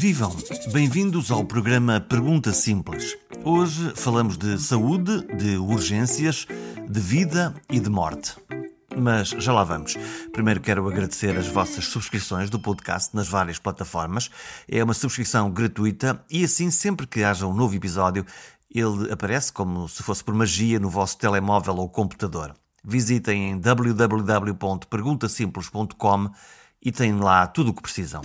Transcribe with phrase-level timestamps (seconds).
[0.00, 0.34] Vivam!
[0.72, 3.18] Bem-vindos ao programa Pergunta Simples.
[3.44, 6.46] Hoje falamos de saúde, de urgências,
[6.88, 8.34] de vida e de morte.
[8.96, 9.98] Mas já lá vamos.
[10.32, 14.30] Primeiro quero agradecer as vossas subscrições do podcast nas várias plataformas.
[14.66, 18.24] É uma subscrição gratuita e assim, sempre que haja um novo episódio,
[18.74, 22.54] ele aparece como se fosse por magia no vosso telemóvel ou computador.
[22.82, 26.30] Visitem em www.perguntasimples.com
[26.82, 28.22] e têm lá tudo o que precisam.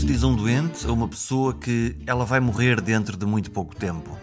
[0.00, 3.50] Se diz a um doente, a uma pessoa que ela vai morrer dentro de muito
[3.50, 4.18] pouco tempo.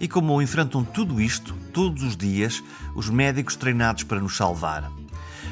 [0.00, 2.60] E como enfrentam tudo isto, todos os dias,
[2.92, 4.90] os médicos treinados para nos salvar.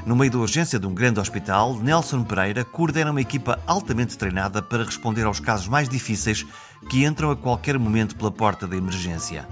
[0.04, 4.60] No meio da urgência de um grande hospital, Nelson Pereira coordena uma equipa altamente treinada
[4.60, 6.44] para responder aos casos mais difíceis
[6.91, 9.47] que entram a qualquer momento pela porta da emergência.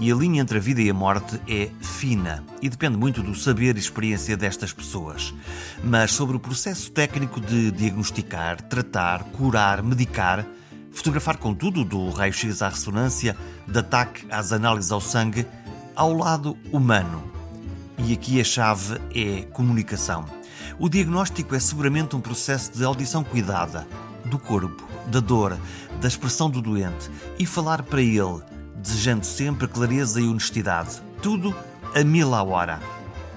[0.00, 3.34] E a linha entre a vida e a morte é fina e depende muito do
[3.34, 5.34] saber e experiência destas pessoas.
[5.82, 10.46] Mas sobre o processo técnico de diagnosticar, tratar, curar, medicar,
[10.92, 15.44] fotografar com tudo, do raio-x à ressonância, de ataque às análises ao sangue,
[15.96, 17.24] ao lado humano.
[17.98, 20.24] E aqui a chave é comunicação.
[20.78, 23.84] O diagnóstico é seguramente um processo de audição cuidada
[24.24, 25.58] do corpo, da dor,
[26.00, 28.42] da expressão do doente e falar para ele
[28.82, 31.00] desejando sempre clareza e honestidade.
[31.22, 31.54] Tudo
[31.94, 32.80] a mil à hora.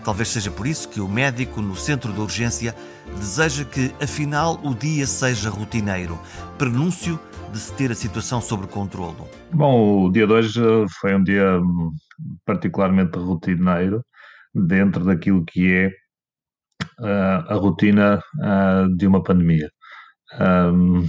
[0.04, 2.76] Talvez seja por isso que o médico no centro de urgência
[3.18, 6.20] deseja que, afinal, o dia seja rotineiro,
[6.58, 7.20] prenúncio
[7.52, 9.28] de se ter a situação sob controlo.
[9.52, 10.62] Bom, o dia de hoje
[11.00, 11.60] foi um dia
[12.46, 14.04] particularmente rotineiro,
[14.54, 15.88] dentro daquilo que é
[17.00, 19.70] uh, a rotina uh, de uma pandemia.
[20.40, 21.06] Um,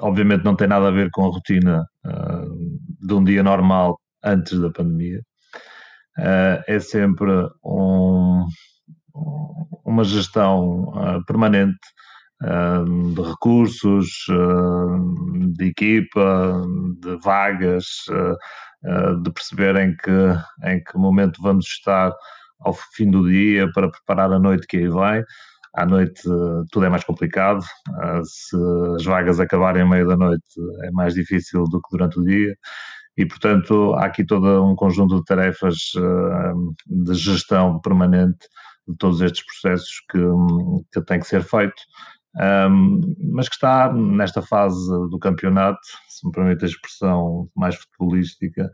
[0.00, 4.58] obviamente não tem nada a ver com a rotina uh, de um dia normal antes
[4.58, 5.20] da pandemia.
[6.18, 7.30] Uh, é sempre
[7.64, 8.46] um,
[9.84, 11.78] uma gestão uh, permanente
[13.14, 14.08] de recursos,
[15.56, 16.60] de equipa,
[17.00, 17.84] de vagas,
[19.22, 20.10] de perceber em que,
[20.64, 22.12] em que momento vamos estar
[22.58, 25.22] ao fim do dia para preparar a noite que aí vai
[25.74, 26.22] à noite
[26.70, 27.64] tudo é mais complicado.
[27.94, 28.56] Ah, se
[28.96, 30.44] as vagas acabarem à meia da noite
[30.84, 32.56] é mais difícil do que durante o dia.
[33.16, 36.52] E, portanto, há aqui todo um conjunto de tarefas ah,
[36.86, 38.46] de gestão permanente
[38.88, 40.18] de todos estes processos que,
[40.92, 41.80] que tem que ser feito,
[43.32, 45.78] mas que está nesta fase do campeonato,
[46.08, 48.68] se me permite a expressão mais futebolística,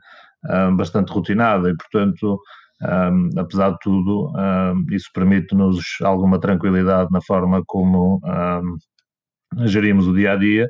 [0.77, 2.41] bastante rotinada e, portanto,
[2.83, 10.15] um, apesar de tudo, um, isso permite-nos alguma tranquilidade na forma como um, gerimos o
[10.15, 10.69] dia a dia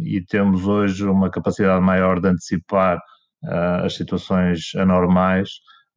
[0.00, 2.98] e temos hoje uma capacidade maior de antecipar
[3.44, 5.48] uh, as situações anormais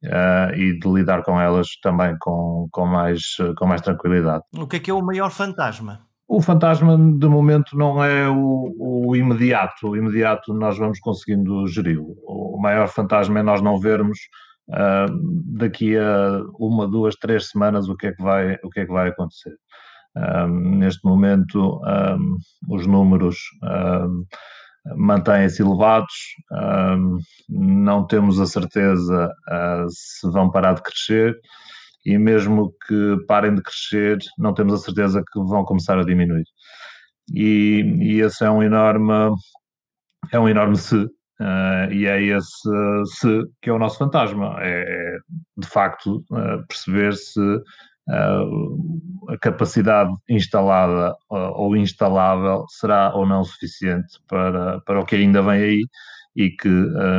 [0.04, 3.22] uh, e de lidar com elas também com, com, mais,
[3.56, 4.42] com mais tranquilidade.
[4.56, 6.00] O que é que é o maior fantasma?
[6.26, 9.88] O fantasma, de momento, não é o, o imediato.
[9.88, 12.16] O imediato nós vamos conseguindo geri-lo.
[12.26, 14.18] O maior fantasma é nós não vermos
[15.58, 18.92] daqui a uma, duas, três semanas o que é que vai, o que é que
[18.92, 19.54] vai acontecer.
[20.48, 21.80] Neste momento,
[22.68, 23.38] os números
[24.96, 26.14] mantêm-se elevados,
[27.48, 31.36] não temos a certeza uh, se vão parar de crescer
[32.04, 36.44] e mesmo que parem de crescer, não temos a certeza que vão começar a diminuir.
[37.32, 39.12] E, e esse é um enorme,
[40.32, 41.06] é um enorme se,
[41.42, 42.68] Uh, e é esse
[43.06, 45.18] se que é o nosso fantasma, é, é
[45.56, 54.18] de facto uh, perceber se uh, a capacidade instalada ou instalável será ou não suficiente
[54.28, 55.84] para, para o que ainda vem aí
[56.36, 56.68] e que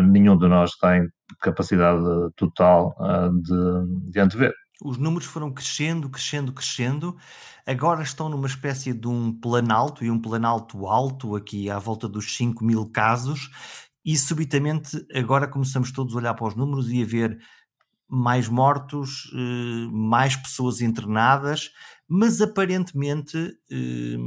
[0.09, 1.07] nenhum de nós tem
[1.39, 2.03] capacidade
[2.35, 2.95] total
[3.43, 4.53] de, de antever.
[4.83, 7.15] Os números foram crescendo, crescendo, crescendo.
[7.65, 12.35] Agora estão numa espécie de um planalto e um planalto alto, aqui à volta dos
[12.35, 13.49] 5 mil casos
[14.05, 17.39] e subitamente agora começamos todos a olhar para os números e a ver
[18.07, 21.71] mais mortos, eh, mais pessoas internadas,
[22.07, 23.37] mas aparentemente,
[23.71, 24.17] eh,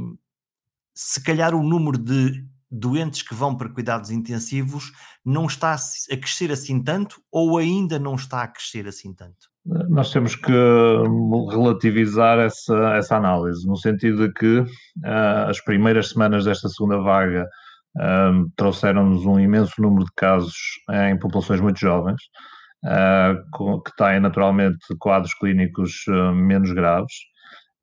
[0.93, 4.91] se calhar o número de doentes que vão para cuidados intensivos
[5.23, 9.47] não está a crescer assim tanto ou ainda não está a crescer assim tanto?
[9.89, 16.09] Nós temos que hum, relativizar essa, essa análise, no sentido de que uh, as primeiras
[16.09, 17.47] semanas desta segunda vaga
[17.99, 20.55] um, trouxeram-nos um imenso número de casos
[21.07, 22.21] em populações muito jovens,
[22.85, 27.13] uh, que têm naturalmente quadros clínicos uh, menos graves,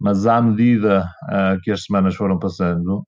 [0.00, 3.06] mas à medida uh, que as semanas foram passando,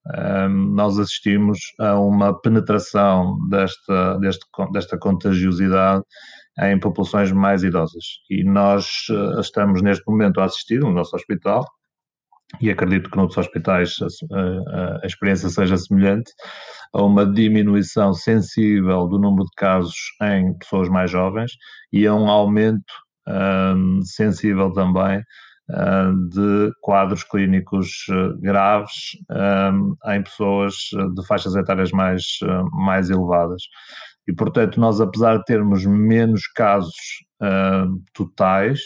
[0.48, 6.02] um, nós assistimos a uma penetração desta, deste, desta contagiosidade
[6.60, 8.04] em populações mais idosas.
[8.30, 8.86] E nós
[9.40, 11.66] estamos neste momento a assistir no nosso hospital
[12.60, 13.96] e acredito que noutros hospitais
[14.32, 16.32] a, a, experiência seja semelhante,
[16.94, 21.52] a uma diminuição sensível do número de casos em pessoas mais jovens
[21.92, 22.92] e a um aumento
[23.28, 25.18] um, sensível também
[25.70, 30.74] uh, de quadros clínicos uh, graves um, em pessoas
[31.14, 33.62] de faixas etárias mais, uh, mais elevadas.
[34.28, 36.94] E, portanto, nós, apesar de termos menos casos
[38.12, 38.80] totais,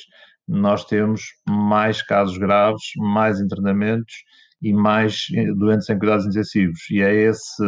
[0.50, 4.12] nós temos mais casos graves, mais internamentos
[4.60, 5.26] e mais
[5.56, 6.80] doentes em cuidados intensivos.
[6.90, 7.64] E é, esse,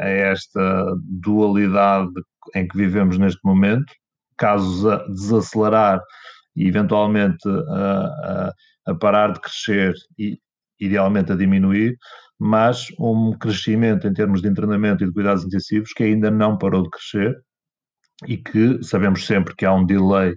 [0.00, 2.10] é esta dualidade
[2.54, 3.92] em que vivemos neste momento.
[4.38, 6.00] Caso desacelerar
[6.56, 8.52] e eventualmente a,
[8.86, 10.38] a, a parar de crescer e
[10.80, 11.94] idealmente a diminuir,
[12.38, 16.84] mas um crescimento em termos de internamento e de cuidados intensivos que ainda não parou
[16.84, 17.36] de crescer
[18.26, 20.34] e que sabemos sempre que há um delay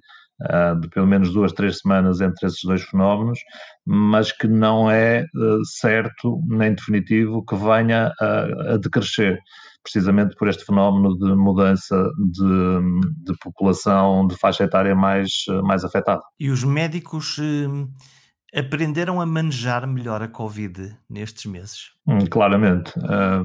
[0.50, 3.40] uh, de pelo menos duas, três semanas entre esses dois fenómenos,
[3.86, 9.40] mas que não é uh, certo nem definitivo que venha a, a decrescer,
[9.84, 15.32] precisamente por este fenómeno de mudança de, de população de faixa etária mais,
[15.64, 16.22] mais afetada.
[16.40, 21.92] E os médicos eh, aprenderam a manejar melhor a Covid nestes meses?
[22.08, 22.92] Hum, claramente.
[23.00, 23.44] Uh,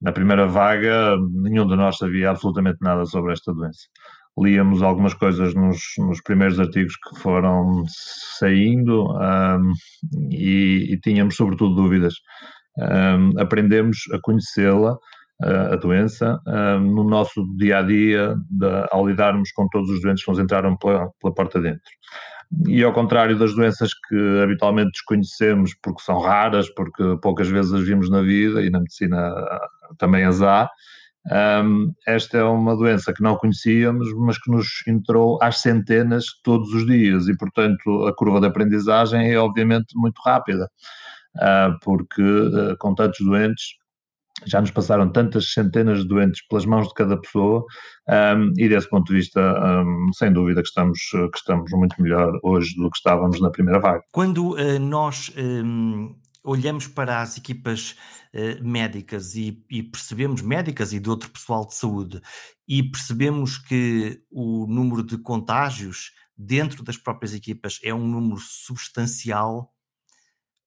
[0.00, 3.86] na primeira vaga, nenhum de nós sabia absolutamente nada sobre esta doença
[4.40, 7.84] líamos algumas coisas nos, nos primeiros artigos que foram
[8.38, 9.72] saindo um,
[10.30, 12.14] e, e, tínhamos sobretudo dúvidas.
[12.78, 14.96] Um, aprendemos a conhecê-la,
[15.42, 20.24] a doença, um, no nosso dia a dia, de, ao lidarmos com todos os doentes
[20.24, 21.90] que nos entraram pela, pela porta dentro.
[22.66, 27.82] E ao contrário das doenças que habitualmente desconhecemos porque são raras, porque poucas vezes as
[27.82, 29.32] vimos na vida e na medicina
[29.98, 30.68] também as há,
[31.26, 36.72] um, esta é uma doença que não conhecíamos, mas que nos entrou às centenas todos
[36.72, 40.68] os dias e, portanto, a curva de aprendizagem é obviamente muito rápida,
[41.36, 43.80] uh, porque uh, com tantos doentes
[44.46, 47.62] já nos passaram tantas centenas de doentes pelas mãos de cada pessoa
[48.08, 52.32] um, e desse ponto de vista, um, sem dúvida que estamos, que estamos muito melhor
[52.42, 54.02] hoje do que estávamos na primeira vaga.
[54.12, 55.30] Quando uh, nós
[56.44, 57.96] olhamos para as equipas
[58.34, 62.20] uh, médicas e, e, percebemos, médicas e de outro pessoal de saúde,
[62.66, 69.72] e percebemos que o número de contágios dentro das próprias equipas é um número substancial,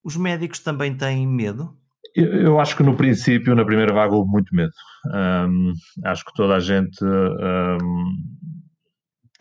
[0.03, 1.75] os médicos também têm medo?
[2.15, 4.71] Eu, eu acho que no princípio, na primeira vaga, houve muito medo.
[5.07, 5.73] Um,
[6.05, 8.15] acho que toda a gente um,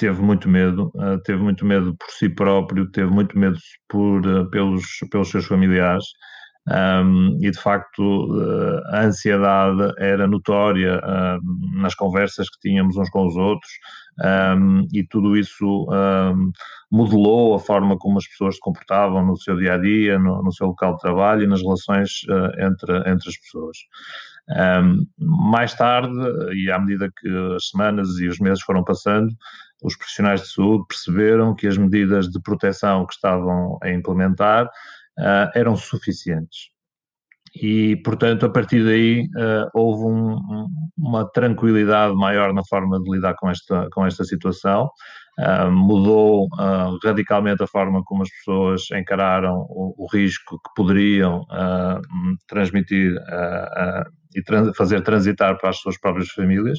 [0.03, 3.57] teve muito medo, uh, teve muito medo por si próprio, teve muito medo
[3.89, 4.83] por, uh, pelos,
[5.13, 6.05] pelos seus familiares.
[6.69, 11.01] Um, e de facto uh, a ansiedade era notória
[11.75, 13.73] nas conversas que tínhamos uns com os outros
[14.57, 15.89] um, e tudo isso
[16.89, 20.53] modelou a forma como as pessoas se comportavam no seu dia a dia, no, no
[20.53, 23.79] seu local de trabalho e nas relações uh, entre, entre as pessoas.
[25.19, 26.15] mais tarde,
[26.55, 29.35] e à medida que as semanas e os meses foram passando,
[29.83, 34.71] os profissionais de saúde perceberam que as medidas de proteção que estavam a implementar
[35.19, 36.73] uh, eram suficientes.
[37.55, 40.67] E, portanto, a partir daí uh, houve um, um,
[40.97, 44.89] uma tranquilidade maior na forma de lidar com esta, com esta situação.
[45.39, 51.47] Uh, mudou uh, radicalmente a forma como as pessoas encararam o, o risco que poderiam
[52.47, 53.17] transmitir
[54.35, 56.79] e trans, fazer transitar para as suas próprias famílias.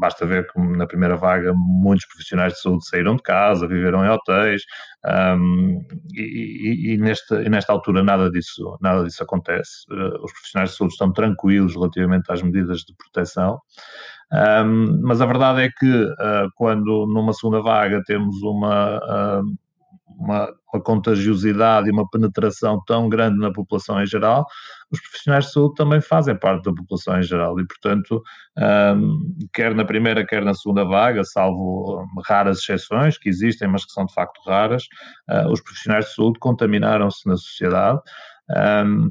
[0.00, 4.08] Basta ver que na primeira vaga muitos profissionais de saúde saíram de casa, viveram em
[4.08, 4.62] hotéis,
[5.36, 5.80] um,
[6.14, 6.96] e, e, e, e,
[7.48, 9.84] nesta, altura nada disso, nada disso acontece.
[10.22, 13.58] Os profissionais de saúde estão tranquilos relativamente às medidas de proteção.
[14.32, 19.42] Um, mas a verdade é que uh, quando numa segunda vaga temos uma, uh,
[20.18, 24.46] uma, uma, contagiosidade e uma penetração tão grande na população em geral,
[24.90, 28.22] os profissionais de saúde também fazem parte da população em geral e, portanto,
[28.96, 29.20] um,
[29.52, 34.06] quer na primeira, quer na segunda vaga, salvo raras exceções que existem, mas que são
[34.06, 34.84] de facto raras,
[35.30, 38.00] uh, os profissionais de saúde contaminaram-se na sociedade.
[38.50, 39.10] Um,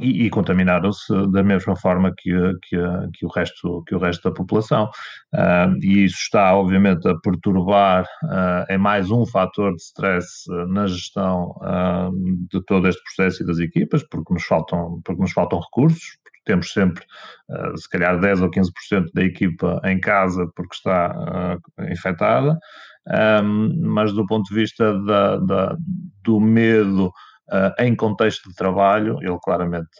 [0.00, 2.30] e, e contaminaram-se da mesma forma que,
[2.62, 2.76] que,
[3.14, 4.90] que, o, resto, que o resto da população.
[5.32, 10.66] Uh, e isso está, obviamente, a perturbar uh, em mais um fator de stress uh,
[10.66, 11.54] na gestão
[12.50, 16.72] de todo este processo e das equipas, porque nos faltam, porque nos faltam recursos, temos
[16.72, 17.04] sempre,
[17.76, 21.58] se calhar, 10 ou 15% da equipa em casa porque está
[21.90, 22.58] infectada,
[23.92, 25.76] mas do ponto de vista da, da,
[26.22, 27.29] do medo Uh,
[27.78, 29.90] em contexto de trabalho, ele claramente,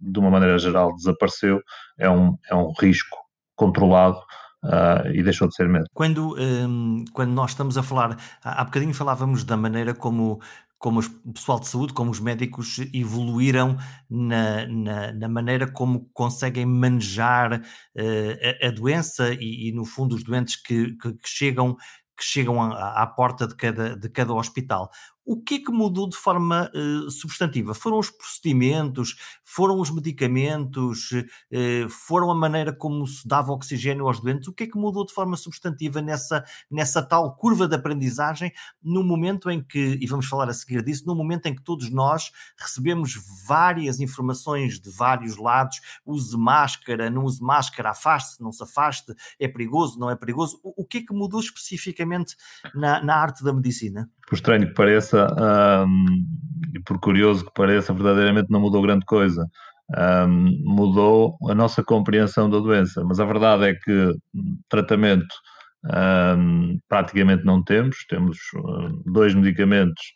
[0.00, 1.60] de uma maneira geral, desapareceu.
[1.98, 3.16] É um, é um risco
[3.54, 4.20] controlado,
[4.64, 5.86] uh, e deixou de ser medo.
[5.94, 10.40] Quando, um, quando nós estamos a falar, há bocadinho falávamos da maneira como
[10.78, 13.76] como o pessoal de saúde, como os médicos evoluíram
[14.08, 20.16] na, na, na maneira como conseguem manejar uh, a, a, doença e, e, no fundo,
[20.16, 21.76] os doentes que, que, que chegam
[22.16, 24.90] que chegam à, à, porta de cada, de cada hospital.
[25.24, 27.74] O que é que mudou de forma uh, substantiva?
[27.74, 34.20] Foram os procedimentos, foram os medicamentos, uh, foram a maneira como se dava oxigênio aos
[34.20, 34.48] doentes?
[34.48, 39.04] O que é que mudou de forma substantiva nessa, nessa tal curva de aprendizagem no
[39.04, 42.30] momento em que, e vamos falar a seguir disso, no momento em que todos nós
[42.58, 43.14] recebemos
[43.46, 49.46] várias informações de vários lados, use máscara, não use máscara, afaste-se, não se afaste, é
[49.46, 50.58] perigoso, não é perigoso.
[50.62, 52.36] O, o que é que mudou especificamente
[52.74, 54.08] na, na arte da medicina?
[54.30, 56.24] por estranho que pareça um,
[56.74, 59.46] e por curioso que pareça, verdadeiramente não mudou grande coisa.
[59.96, 64.14] Um, mudou a nossa compreensão da doença, mas a verdade é que
[64.68, 65.34] tratamento
[65.84, 68.38] um, praticamente não temos, temos
[69.06, 70.12] dois medicamentos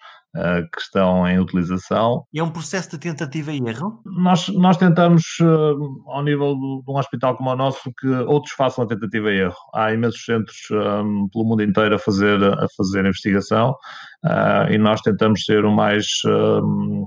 [0.73, 2.25] que estão em utilização.
[2.33, 4.00] E é um processo de tentativa e erro?
[4.05, 8.53] Nós, nós tentamos, uh, ao nível do, de um hospital como o nosso, que outros
[8.55, 9.57] façam a tentativa e erro.
[9.73, 13.71] Há imensos centros um, pelo mundo inteiro a fazer, a fazer investigação
[14.25, 17.07] uh, e nós tentamos ser o mais hum,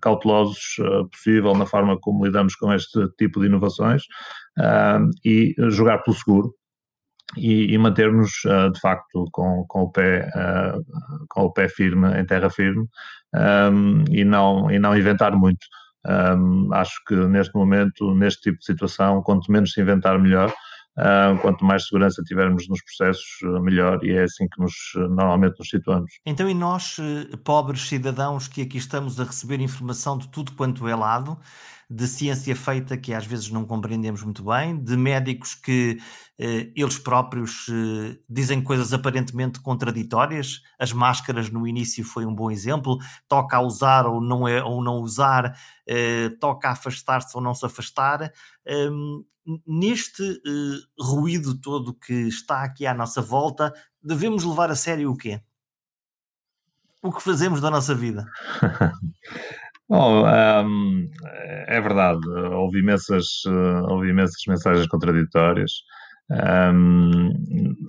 [0.00, 0.76] cautelosos
[1.12, 4.02] possível na forma como lidamos com este tipo de inovações
[5.24, 6.54] e jogar pelo seguro
[7.36, 10.84] e, e mantermos uh, de facto com, com, o pé, uh,
[11.28, 12.86] com o pé firme, em terra firme,
[13.34, 15.66] um, e, não, e não inventar muito.
[16.06, 20.52] Um, acho que neste momento, neste tipo de situação, quanto menos se inventar, melhor.
[20.98, 23.26] Uh, quanto mais segurança tivermos nos processos,
[23.60, 26.10] melhor, e é assim que nos, normalmente nos situamos.
[26.24, 30.88] Então, e nós, eh, pobres cidadãos que aqui estamos a receber informação de tudo quanto
[30.88, 31.36] é lado,
[31.88, 35.98] de ciência feita que às vezes não compreendemos muito bem, de médicos que
[36.36, 40.62] eh, eles próprios eh, dizem coisas aparentemente contraditórias.
[40.78, 42.98] As máscaras no início foi um bom exemplo.
[43.28, 47.54] Toca a usar ou não, é, ou não usar, eh, toca a afastar-se ou não
[47.54, 48.32] se afastar.
[48.66, 49.22] Ehm,
[49.66, 55.16] neste eh, ruído todo que está aqui à nossa volta, devemos levar a sério o
[55.16, 55.40] quê?
[57.02, 58.26] O que fazemos da nossa vida?
[59.88, 61.08] Bom, um,
[61.68, 62.18] é verdade,
[62.54, 65.70] houve imensas, uh, houve imensas mensagens contraditórias.
[66.28, 67.30] Um,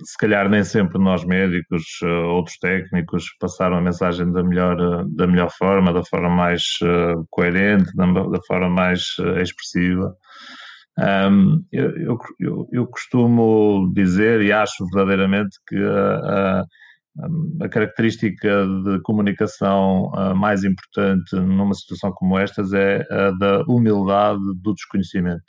[0.04, 4.76] se calhar nem sempre nós médicos, uh, outros técnicos, passaram a mensagem da melhor,
[5.08, 6.62] da melhor forma, da forma mais
[7.30, 8.06] coerente, da,
[8.46, 9.02] forma mais
[9.42, 10.14] expressiva.
[11.00, 15.76] Um, eu, eu, eu, costumo dizer e acho verdadeiramente que
[17.70, 25.44] característica de comunicação mais importante numa situação como estas é a da humildade do desconhecimento.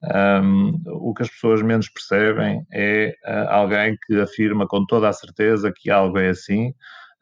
[0.00, 5.12] Um, o que as pessoas menos percebem é uh, alguém que afirma com toda a
[5.12, 6.68] certeza que algo é assim,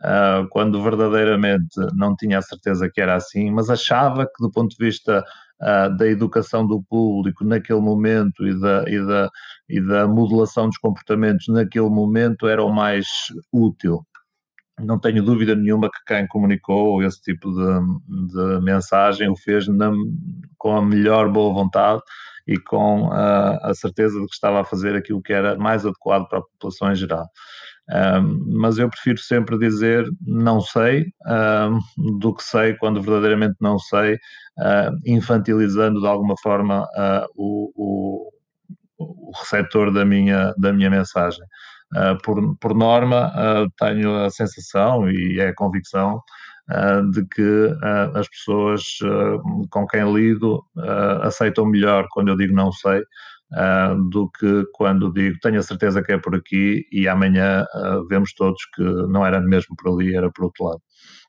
[0.03, 4.77] uh, quando verdadeiramente não tinha a certeza que era assim, mas achava que, do ponto
[4.77, 5.25] de vista
[5.61, 9.31] uh, da educação do público naquele momento e da, e, da,
[9.69, 13.07] e da modelação dos comportamentos naquele momento era o mais
[13.53, 14.05] útil.
[14.79, 19.91] Não tenho dúvida nenhuma que quem comunicou esse tipo de, de mensagem o fez na,
[20.59, 22.03] com a melhor boa vontade
[22.47, 26.29] e com a, a certeza de que estava a fazer aquilo que era mais adequado
[26.29, 27.27] para a população em geral.
[27.89, 33.79] Um, mas eu prefiro sempre dizer não sei um, do que sei quando verdadeiramente não
[33.79, 38.33] sei, uh, infantilizando de alguma forma uh, o, o,
[38.99, 41.45] o, receptor da minha, da minha mensagem.
[41.95, 43.33] Uh, por, por norma,
[43.79, 46.21] tenho a sensação e é a convicção
[47.13, 47.71] de que
[48.13, 48.83] as pessoas
[49.71, 50.61] com quem lido
[51.23, 53.05] aceitam melhor quando eu digo não sei
[53.53, 58.07] uh, do que quando digo tenho a certeza que é por aqui e amanhã uh,
[58.07, 60.83] vemos todos que não era mesmo por ali, era por outro lado.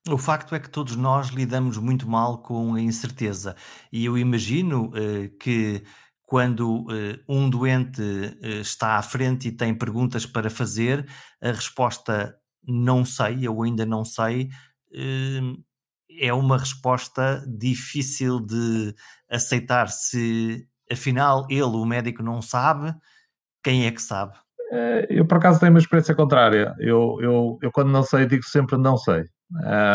[0.10, 3.56] O facto é que todos nós lidamos muito mal com a incerteza
[3.92, 5.84] e eu imagino uh, que
[6.24, 6.86] quando
[7.26, 8.02] um doente
[8.60, 11.08] está à frente e tem perguntas para fazer,
[11.42, 12.36] a resposta
[12.68, 14.50] não sei ou ainda não sei
[16.20, 18.94] é uma resposta difícil de
[19.30, 22.94] aceitar se afinal ele, o médico, não sabe,
[23.64, 24.34] quem é que sabe?
[24.72, 26.76] Eh, eu, por acaso, tenho uma experiência contrária.
[26.80, 29.24] Eu, eu, eu quando não sei, digo sempre não sei.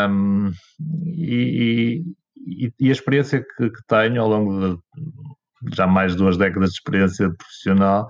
[0.09, 0.51] Um,
[1.05, 2.03] e,
[2.37, 4.81] e, e, a experiência que, que, tenho ao longo
[5.61, 8.07] de já mais de duas décadas de experiência profissional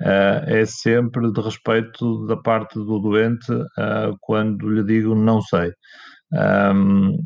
[0.00, 5.72] uh, é sempre de respeito da parte do doente uh, quando lhe digo não sei.
[6.32, 7.16] Um,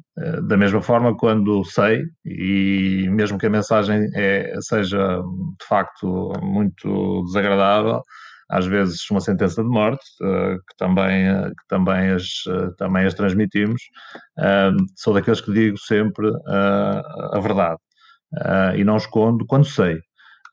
[0.47, 5.21] da mesma forma, quando sei, e mesmo que a mensagem é, seja
[5.61, 8.01] de facto muito desagradável,
[8.49, 12.27] às vezes uma sentença de morte, que, também, que também, as,
[12.77, 13.81] também as transmitimos.
[14.97, 17.81] sou daqueles que digo sempre a verdade
[18.77, 19.99] e não escondo quando sei.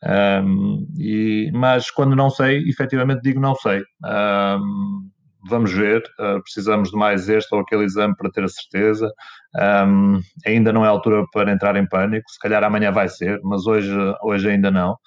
[0.01, 3.81] Um, e, mas quando não sei, efetivamente digo não sei.
[4.05, 5.09] Um,
[5.47, 9.11] vamos ver, uh, precisamos de mais este ou aquele exame para ter a certeza.
[9.85, 13.65] Um, ainda não é altura para entrar em pânico, se calhar amanhã vai ser, mas
[13.65, 13.91] hoje,
[14.23, 14.97] hoje ainda não.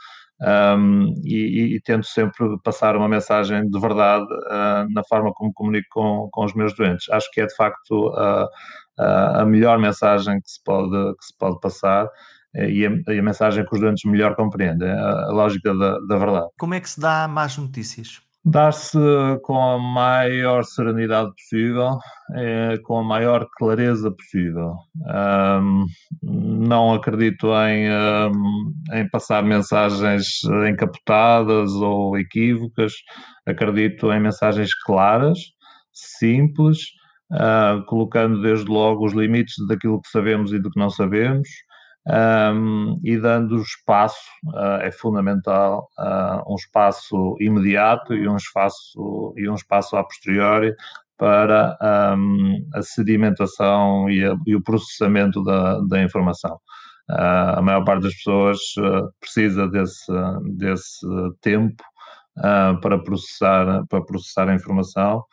[0.41, 5.87] Um, e, e, tento sempre passar uma mensagem de verdade uh, na forma como comunico
[5.91, 7.09] com, com os meus doentes.
[7.11, 8.49] Acho que é de facto uh,
[8.99, 12.09] a melhor mensagem que se pode, que se pode passar
[12.55, 15.99] eh, e a, e a, mensagem que os doentes melhor compreendem, a, a lógica da,
[16.01, 16.49] da, verdade.
[16.59, 18.21] Como é que se dá más notícias?
[18.45, 18.99] Dá-se
[19.43, 21.99] com a maior serenidade possível,
[22.35, 24.75] é, com a maior clareza possível.
[25.07, 25.87] Um,
[26.21, 32.95] não acredito em, um, em passar mensagens encapotadas ou equívocas,
[33.47, 35.39] acredito em mensagens claras,
[35.93, 36.79] simples,
[37.33, 41.49] uh, colocando desde logo os limites daquilo que sabemos e do que não sabemos
[42.07, 49.49] um, e dando espaço, uh, é fundamental, uh, um espaço imediato e um espaço, e
[49.49, 50.75] um espaço a posteriori
[51.17, 51.79] para
[52.17, 56.59] um, a sedimentação e, a, e, o processamento da, da informação.
[57.09, 58.59] Uh, a maior parte das pessoas
[59.21, 60.13] precisa desse,
[60.57, 61.07] desse
[61.41, 61.83] tempo
[62.81, 65.25] para, processar, para processar a informação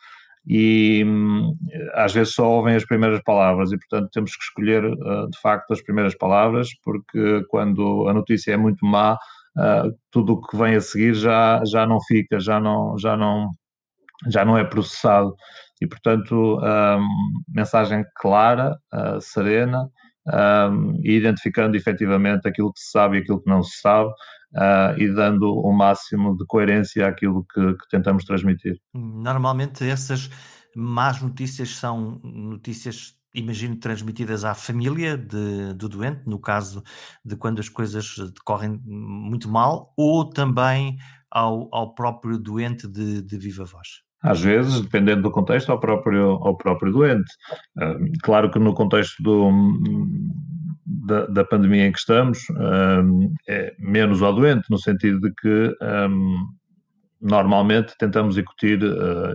[0.46, 1.54] e hum,
[1.94, 5.72] às vezes só ouvem as primeiras palavras e, portanto, temos que escolher uh, de facto
[5.72, 10.76] as primeiras palavras, porque quando a notícia é muito má, uh, tudo o que vem
[10.76, 13.50] a seguir já, já não fica, já não, já, não,
[14.28, 15.34] já não é processado.
[15.82, 16.60] E, portanto,
[17.48, 18.76] mensagem clara,
[19.18, 19.88] serena,
[20.26, 24.10] um, e identificando efetivamente aquilo que se sabe e aquilo que não se sabe,
[24.54, 28.78] uh, e dando o máximo de coerência àquilo que, que tentamos transmitir.
[28.94, 30.30] Normalmente essas
[30.74, 36.82] más notícias são notícias imagino, transmitidas à família de, do doente, no caso
[37.24, 40.98] de quando as coisas decorrem muito mal, ou também
[41.30, 44.02] ao, ao próprio doente de, de viva voz?
[44.22, 47.30] Às vezes, dependendo do contexto, ao próprio, ao próprio doente.
[48.22, 49.50] Claro que no contexto do,
[50.84, 55.76] da, da, pandemia em que estamos, um, é menos ao doente, no sentido de que
[55.82, 56.36] um,
[57.20, 58.80] normalmente tentamos incutir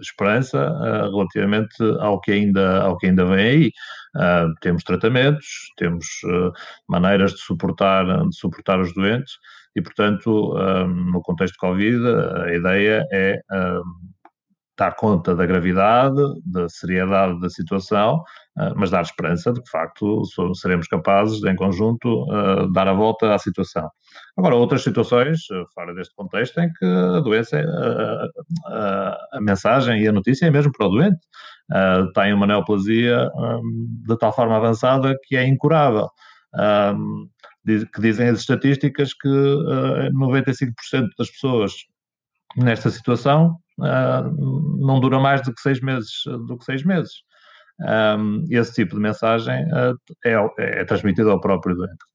[0.02, 0.70] esperança
[1.10, 3.72] relativamente ao que, ainda, ao que ainda vem aí.
[4.62, 5.46] Temos tratamentos,
[5.78, 6.06] temos
[6.88, 9.34] maneiras de suportar, de suportar os doentes
[9.76, 10.56] e, portanto,
[11.12, 12.00] no contexto de Covid,
[12.46, 13.40] a ideia é
[14.78, 18.22] dar conta da gravidade, da seriedade da situação,
[18.58, 20.24] ah, mas dar esperança de que, de facto,
[20.56, 23.90] seremos capazes, em conjunto, ah, dar a volta à situação.
[24.38, 27.62] Agora, outras situações, ah, fora deste contexto, em que a doença,
[29.32, 31.20] a, mensagem e a notícia é mesmo para o doente.
[32.14, 33.30] Tem uma neoplasia
[34.06, 36.10] de tal forma avançada que é incurável.
[37.66, 41.74] Que dizem as estatísticas que 95% das pessoas
[42.56, 46.12] nesta situação uh, não dura mais do que seis meses.
[46.48, 47.12] Do que seis meses.
[47.80, 52.06] Um, esse tipo de mensagem uh, é, é transmitido ao próprio doente.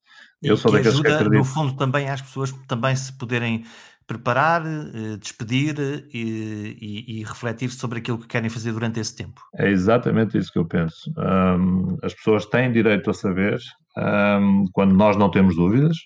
[0.43, 1.39] Eu sou daqueles ajuda, que acredito.
[1.39, 3.65] No fundo, também às pessoas também se poderem
[4.11, 5.79] preparar, eh, despedir
[6.13, 9.41] e, e, e, refletir sobre aquilo que querem fazer durante esse tempo.
[9.55, 11.13] É exatamente isso que eu penso.
[11.17, 13.61] Um, as pessoas têm direito a saber
[13.97, 15.97] um, quando nós não temos dúvidas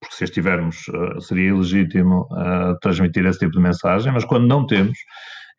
[0.00, 4.66] porque se estivermos uh, seria ilegítimo uh, transmitir esse tipo de mensagem, mas quando não
[4.66, 4.98] temos,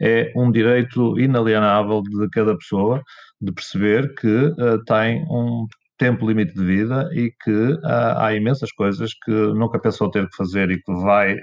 [0.02, 3.02] é um direito inalienável de cada pessoa
[3.42, 9.12] de perceber que uh, tem um tempo limite de vida e que há imensas coisas
[9.26, 11.36] que nunca pensou ter que fazer e que vai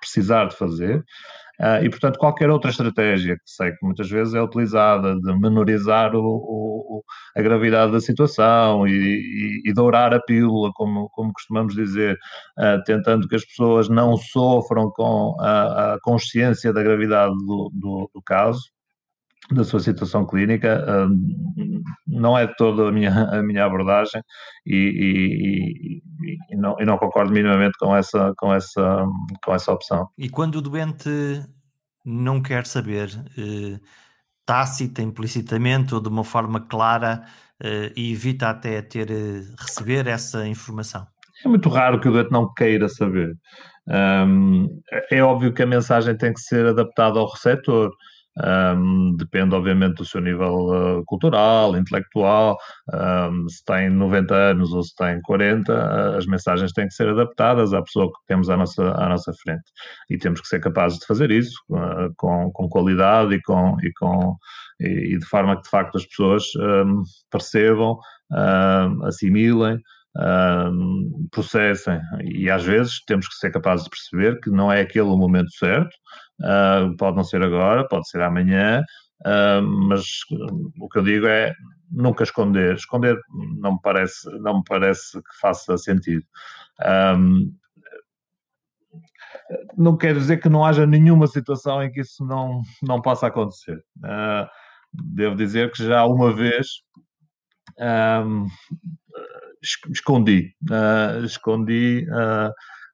[0.00, 1.02] precisar de fazer
[1.60, 6.14] Uh, e, portanto, qualquer outra estratégia que sei que muitas vezes é utilizada de menorizar
[6.14, 7.02] o, o,
[7.34, 12.18] a gravidade da situação e, e, e, dourar a pílula, como, como costumamos dizer,
[12.58, 18.10] uh, tentando que as pessoas não sofram com a, a consciência da gravidade do, do,
[18.14, 18.75] do caso,
[19.50, 24.20] da sua situação clínica, uh, não é toda a minha, a minha abordagem
[24.66, 26.00] e,
[26.50, 29.06] e, e, não, e não concordo minimamente com essa, com, essa,
[29.44, 30.08] com essa opção.
[30.18, 31.08] E quando o doente
[32.04, 33.78] não quer saber, eh,
[34.44, 37.24] tácita, implicitamente ou de uma forma clara,
[37.60, 41.06] eh, e evita até ter eh, receber essa informação?
[41.44, 43.34] É muito raro que o doente não queira saber.
[43.88, 44.80] Um,
[45.10, 47.92] é óbvio que a mensagem tem que ser adaptada ao receptor
[48.44, 52.58] um, depende, obviamente, do seu nível uh, cultural, intelectual,
[52.92, 57.08] um, se tem 90 anos ou se tem 40, uh, as mensagens têm que ser
[57.08, 59.64] adaptadas à pessoa que temos à nossa, à nossa frente.
[60.10, 63.90] E temos que ser capazes de fazer isso uh, com, com qualidade e, com, e,
[63.94, 64.36] com,
[64.80, 67.98] e, e de forma que, de facto, as pessoas um, percebam,
[69.04, 69.80] assimilem
[71.30, 72.00] processem.
[72.24, 75.50] E às vezes temos que ser capazes de perceber que não é aquele o momento
[75.52, 75.94] certo,
[76.40, 78.82] uh, pode não ser agora, pode ser amanhã,
[79.26, 80.04] uh, mas
[80.80, 81.52] o que eu digo é
[81.90, 82.74] nunca esconder.
[82.74, 83.18] Esconder
[83.58, 86.24] não me parece, não me parece que faça sentido.
[87.16, 87.54] Um,
[89.76, 93.82] não quer dizer que não haja nenhuma situação em que isso não, não possa acontecer.
[93.98, 94.48] Uh,
[94.92, 96.66] devo dizer que já uma vez
[97.78, 98.46] um,
[99.62, 100.54] escondi,
[101.24, 102.06] escondi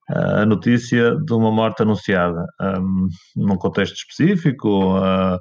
[0.09, 5.39] a notícia de uma morte anunciada, um, num contexto específico, uh,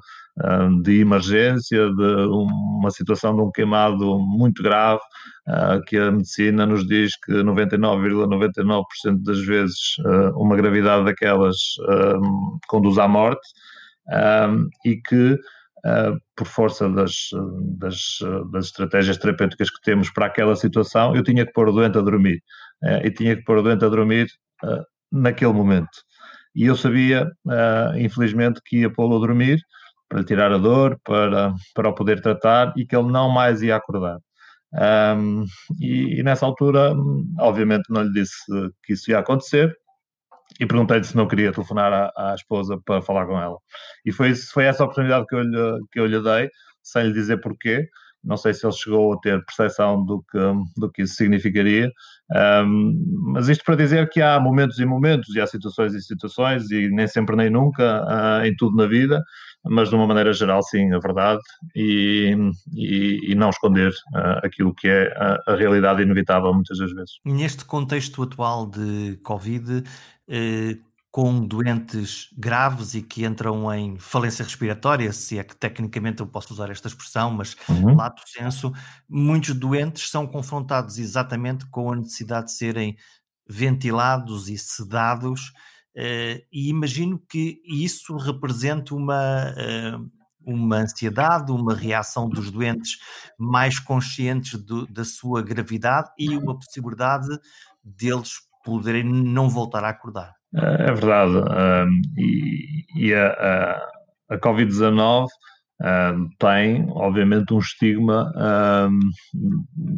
[0.82, 5.02] de emergência, de uma situação de um queimado muito grave,
[5.86, 9.78] que a medicina nos diz que 99,99% ,99 das vezes
[10.34, 11.56] uma gravidade daquelas
[12.66, 13.46] conduz à morte,
[14.86, 15.38] e que
[15.84, 17.30] uh, por força das,
[17.78, 18.18] das,
[18.50, 22.00] das, estratégias terapêuticas que temos para aquela situação, eu tinha que pôr o doente a
[22.00, 22.42] dormir.
[22.82, 24.28] Uh, e tinha que pôr o doente a dormir
[24.64, 25.90] uh, naquele momento.
[26.54, 27.30] E eu sabia,
[27.96, 29.58] infelizmente, que ia pô-lo a dormir
[30.06, 33.62] para lhe tirar a dor, para, para o poder tratar e que ele não mais
[33.62, 34.18] ia acordar.
[34.74, 35.44] Um,
[35.80, 36.94] e, e, nessa altura,
[37.38, 38.34] obviamente, não lhe disse
[38.84, 39.74] que isso ia acontecer,
[40.60, 43.56] e perguntei-lhe se não queria telefonar à, à, esposa para falar com ela.
[44.04, 46.50] E foi, foi essa oportunidade que eu, lhe, que eu lhe dei,
[46.82, 47.88] sem lhe dizer porquê.
[48.24, 50.38] Não sei se ele chegou a ter percepção do que,
[50.76, 51.90] do que isso significaria,
[52.64, 52.94] um,
[53.32, 56.88] mas isto para dizer que há momentos e momentos, e há situações e situações, e
[56.88, 59.22] nem sempre nem nunca, uh, em tudo na vida,
[59.64, 61.40] mas de uma maneira geral, sim, a verdade,
[61.74, 62.34] e,
[62.74, 67.12] e, e não esconder uh, aquilo que é a, a, realidade inevitável muitas das vezes.
[67.24, 69.84] Neste contexto atual de Covid,
[70.28, 70.78] eh,
[71.12, 76.54] com doentes graves e que entram em falência respiratória, se é que tecnicamente eu posso
[76.54, 77.94] usar esta expressão, mas uhum.
[77.94, 78.72] lato senso,
[79.06, 82.96] muitos doentes são confrontados exatamente com a necessidade de serem
[83.46, 85.52] ventilados e sedados,
[85.94, 89.98] eh, e imagino que isso represente uma, eh,
[90.46, 92.96] uma ansiedade, uma reação dos doentes
[93.38, 97.28] mais conscientes do, da sua gravidade e uma possibilidade
[97.84, 98.32] deles
[98.64, 100.41] poderem não voltar a acordar.
[100.54, 101.32] É, verdade.
[102.16, 105.26] E, e a, a, a Covid-19
[105.82, 108.32] um, tem, obviamente, um estigma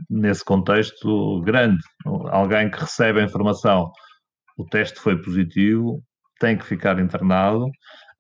[0.09, 1.83] nesse contexto grande.
[2.31, 3.91] Alguém que recebe a informação,
[4.57, 6.03] o teste foi positivo,
[6.41, 7.67] tem que ficar internado.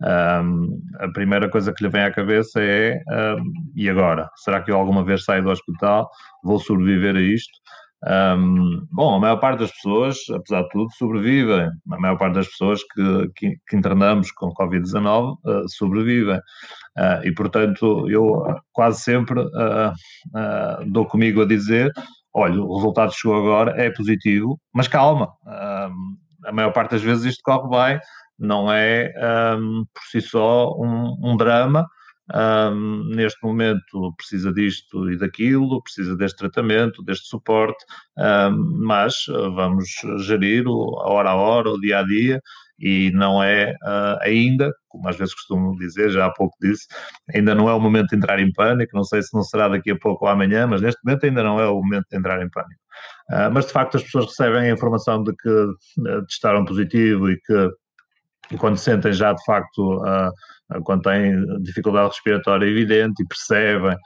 [0.03, 3.01] A primeira coisa que lhe vem à cabeça é:
[3.75, 4.29] e agora?
[4.37, 6.11] Será que eu alguma vez saio do hospital?
[6.43, 7.53] Vou sobreviver a isto?
[8.07, 11.71] Um, bom, a maior parte das pessoas, apesar de tudo, sobrevivem.
[11.91, 16.37] A maior parte das pessoas que, que, que internamos com Covid-19 uh, sobrevivem.
[16.37, 19.93] Uh, e, portanto, eu quase sempre uh,
[20.87, 21.91] dou comigo a dizer:
[22.33, 25.33] olha, o resultado chegou agora, é positivo, mas calma.
[25.47, 28.01] a maior parte das vezes isto corre bem,
[28.39, 29.13] não é
[29.57, 31.87] um, por si só um, um drama
[32.33, 37.85] um, neste momento precisa disto e daquilo, precisa deste tratamento, deste suporte,
[38.17, 39.89] um, mas ah, vamos
[40.21, 42.41] gerir o, a hora a hora, o dia a dia,
[42.79, 46.87] e não é uh, ainda, como às vezes costumo dizer, já há pouco disse,
[47.35, 49.93] ainda não é o momento de entrar em pânico, não sei se não será daqui
[49.93, 52.51] a pouco ou amanhã, mas neste momento ainda não é o momento de entrar em
[52.51, 52.81] pânico.
[53.31, 57.37] Uh, mas de facto as pessoas recebem a informação de que uh, testaram positivo e
[57.41, 57.71] que
[58.59, 60.01] quando sentem já de facto
[60.85, 63.97] quando têm dificuldade respiratória evidente e percebem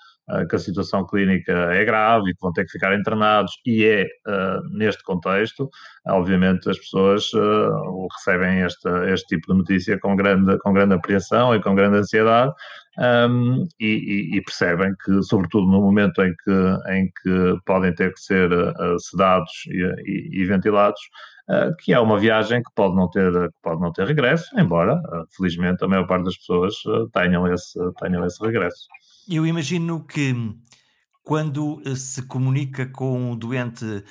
[0.49, 4.03] que a situação clínica é grave e que vão ter que ficar internados, e é
[4.03, 5.71] uh, neste contexto,
[6.07, 11.63] obviamente as pessoas uh, recebem este tipo de notícia com grande, com grande apreensão e
[11.63, 12.53] com grande ansiedade.
[12.99, 18.21] Um, e, e, percebem que, sobretudo no momento em que, em que podem ter que
[18.21, 18.51] ser
[18.99, 21.01] sedados e, e, e ventilados,
[21.51, 25.01] eh, que é uma viagem que pode não ter, que pode não ter regresso, embora,
[25.13, 26.75] eh, felizmente, a maior parte das pessoas
[27.13, 28.87] tenham esse, tenham esse regresso.
[29.29, 30.35] Eu imagino que
[31.23, 34.05] quando se comunica com o doente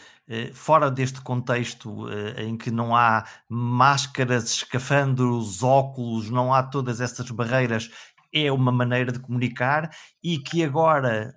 [0.54, 2.06] fora deste contexto
[2.38, 7.90] em que não há máscaras, escafandros, óculos, não há todas essas barreiras,
[8.46, 9.90] é uma maneira de comunicar
[10.24, 11.34] e que agora,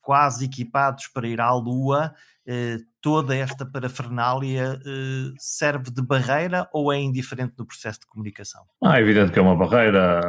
[0.00, 2.14] quase equipados para ir à Lua,
[2.46, 8.62] eh, toda esta parafernália eh, serve de barreira ou é indiferente no processo de comunicação?
[8.82, 10.20] Ah, é evidente que é uma barreira.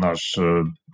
[0.00, 0.20] Nós,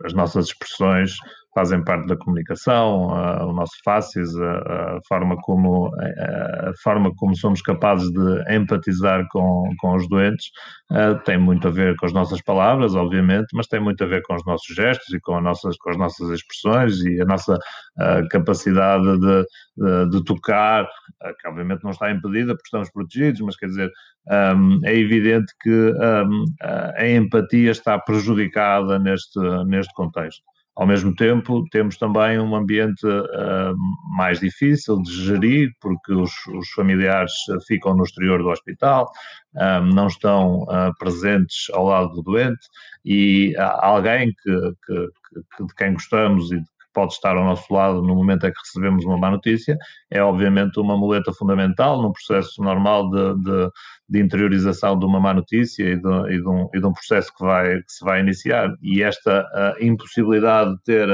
[0.04, 1.16] as nossas expressões
[1.56, 3.06] fazem parte da comunicação,
[3.48, 9.64] o nosso fáceis, a, a, forma como, a, forma como somos capazes de empatizar com,
[9.78, 10.50] com os doentes,
[10.92, 14.20] uh, tem muito a ver com as nossas palavras, obviamente, mas tem muito a ver
[14.20, 18.28] com os nossos gestos e com, nossas, com as nossas expressões e a nossa uh,
[18.30, 19.44] capacidade de,
[19.78, 23.90] de, de tocar, uh, que obviamente não está impedida porque estamos protegidos, mas quer dizer,
[24.28, 30.42] um, é evidente que um, a empatia está prejudicada neste, neste contexto.
[30.76, 33.74] Ao mesmo tempo, temos também um ambiente uh,
[34.14, 37.32] mais difícil de gerir, porque os, os, familiares
[37.66, 39.10] ficam no exterior do hospital,
[39.54, 42.60] uh, não estão uh, presentes ao lado do doente,
[43.06, 44.52] e alguém que,
[44.84, 45.08] que,
[45.56, 46.60] que, de quem gostamos e
[46.96, 49.76] pode estar ao nosso lado no momento em que recebemos uma má notícia,
[50.10, 53.70] é obviamente uma muleta fundamental num processo normal de, de,
[54.08, 57.44] de interiorização de uma má notícia e de, e de, um, e um, processo que,
[57.44, 58.70] vai, que se vai iniciar.
[58.80, 59.46] E esta
[59.78, 61.06] impossibilidade de ter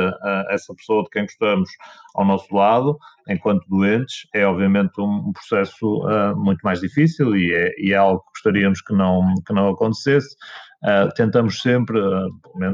[0.51, 1.68] essa pessoa de quem gostamos
[2.14, 2.97] ao nosso lado,
[3.29, 8.21] enquanto doentes, é obviamente um, processo uh, muito mais difícil e é, e é, algo
[8.21, 10.37] que gostaríamos que não, que não acontecesse.
[10.85, 12.29] Uh, tentamos sempre, uh,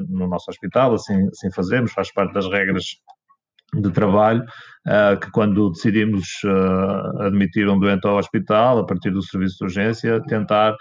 [0.09, 2.85] no nosso hospital, assim, assim fazemos, faz parte das regras
[3.75, 4.43] de trabalho,
[4.87, 6.27] uh, que quando decidimos
[7.21, 10.75] admitir um doente ao hospital, a partir do serviço de urgência, tentar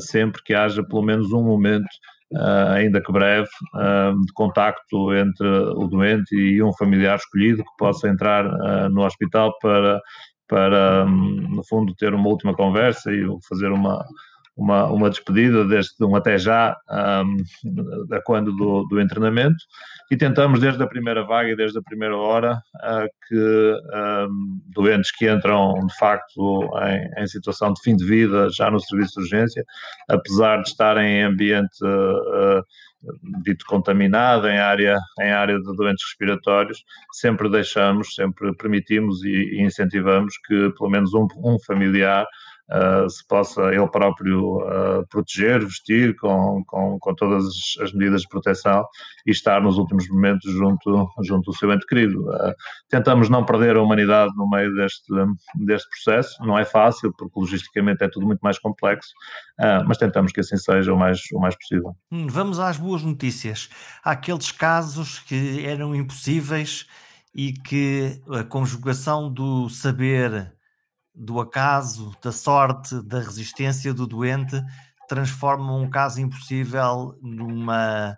[0.00, 1.86] sempre que haja pelo menos um momento
[2.32, 7.76] Uh, ainda que breve, uh, de contacto entre o doente e um familiar escolhido que
[7.76, 10.00] possa entrar uh, no hospital para,
[10.46, 14.04] para um, no fundo, ter uma última conversa e fazer uma,
[14.60, 16.76] uma, uma despedida desde um até já
[17.24, 17.36] um,
[18.24, 19.56] quando do, do internamento
[20.10, 23.80] e tentamos desde a primeira vaga e desde a primeira hora uh, que
[24.28, 28.78] um, doentes que entram de facto em, em, situação de fim de vida já no
[28.78, 29.64] serviço de urgência,
[30.10, 32.62] apesar de estarem em ambiente uh,
[33.42, 39.62] dito contaminado em área, em área de doentes respiratórios, sempre deixamos, sempre permitimos e, e
[39.62, 42.26] incentivamos que pelo menos um, um familiar
[43.08, 47.44] se possa ele próprio uh, proteger, vestir com, com, com todas
[47.80, 48.84] as medidas de proteção
[49.26, 52.22] e estar nos últimos momentos junto, junto do seu ente querido.
[52.28, 52.54] Uh,
[52.88, 55.12] tentamos não perder a humanidade no meio deste,
[55.56, 59.10] deste processo, não é fácil, porque logisticamente é tudo muito mais complexo,
[59.86, 61.94] mas tentamos que assim seja o mais, o mais possível.
[62.10, 63.68] Hum, vamos às boas notícias.
[64.04, 66.86] Há aqueles casos que eram impossíveis
[67.34, 70.52] e que a conjugação do saber
[71.14, 74.60] do acaso, da sorte, da resistência do doente,
[75.08, 78.16] transformam um caso impossível numa,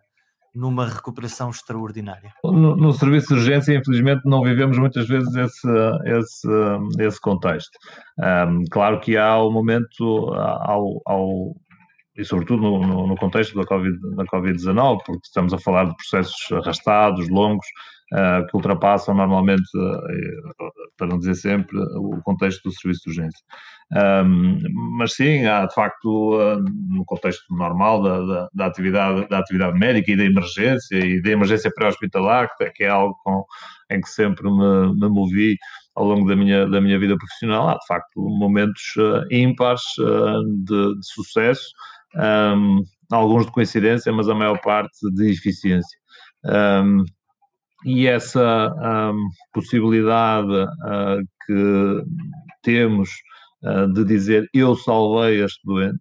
[0.55, 2.33] numa recuperação extraordinária.
[2.44, 5.68] No, no, serviço de urgência, infelizmente, não vivemos muitas vezes esse,
[6.05, 6.48] esse,
[6.98, 7.70] esse contexto.
[8.18, 11.55] Um, claro que há o momento, ao, ao
[12.16, 14.59] e sobretudo no, no, contexto da Covid-19, da COVID
[15.07, 17.66] porque estamos a falar de processos arrastados, longos,
[18.12, 23.44] uh, que ultrapassam normalmente, uh, para não dizer sempre, o contexto do serviço de urgência.
[24.98, 26.38] Mas sim, há de facto,
[26.88, 31.31] no contexto normal da, da, da, atividade, da atividade médica e da emergência, e da
[31.31, 33.44] emergência pré-hospitalar, que, é algo com,
[33.90, 35.57] em que sempre me, me movi
[35.94, 38.94] ao longo da minha, da minha vida profissional, há de facto momentos
[39.31, 39.83] ímpares
[40.64, 41.70] de, de sucesso,
[43.11, 45.98] alguns de coincidência, mas a maior parte de eficiência.
[46.44, 47.05] Um,
[47.85, 48.73] e essa
[49.12, 52.03] um, possibilidade uh, que
[52.62, 53.11] temos
[53.62, 56.01] uh, de dizer eu salvei este doente,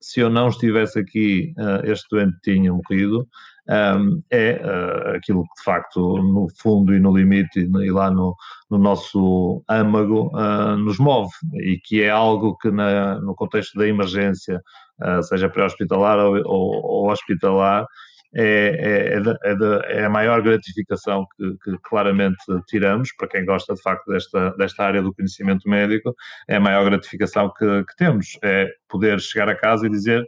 [0.00, 3.26] se eu não estivesse aqui, uh, este doente tinha morrido,
[3.68, 4.62] um, é
[5.14, 8.34] aquilo que de facto no fundo e no limite e lá no,
[8.70, 10.30] no nosso âmago
[10.78, 14.62] nos move e que é algo que na, no contexto da emergência,
[15.20, 17.86] seja pré-hospitalar ou, ou, ou hospitalar,
[18.34, 22.36] é, é, é, é, é, a maior gratificação que, que, claramente
[22.66, 26.14] tiramos, para quem gosta de facto desta, desta área do conhecimento médico,
[26.46, 30.24] é a maior gratificação que, que temos, é poder chegar a casa e dizer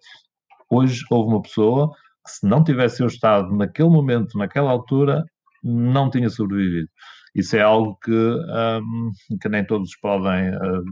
[0.71, 1.91] hoje houve uma pessoa
[2.25, 5.25] que se não tivesse eu estado naquele momento, naquela altura,
[5.63, 6.89] não tinha sobrevivido.
[7.35, 10.85] Isso é algo que, um, que nem todos podem, uh,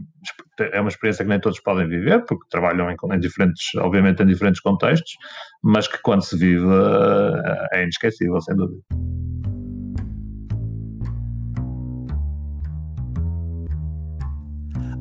[0.71, 4.27] é uma experiência que nem todos podem viver, porque trabalham em, em, diferentes, obviamente em
[4.27, 5.13] diferentes contextos,
[5.63, 8.81] mas que quando se vive uh, é inesquecível, sem dúvida.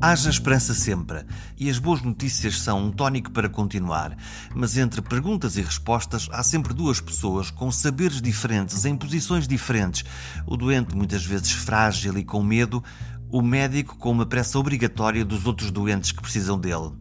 [0.01, 1.25] Haja esperança sempre,
[1.59, 4.17] e as boas notícias são um tónico para continuar.
[4.55, 10.05] Mas entre perguntas e respostas há sempre duas pessoas com saberes diferentes, em posições diferentes.
[10.47, 12.83] O doente, muitas vezes frágil e com medo,
[13.29, 16.93] o médico com uma pressa obrigatória dos outros doentes que precisam dele.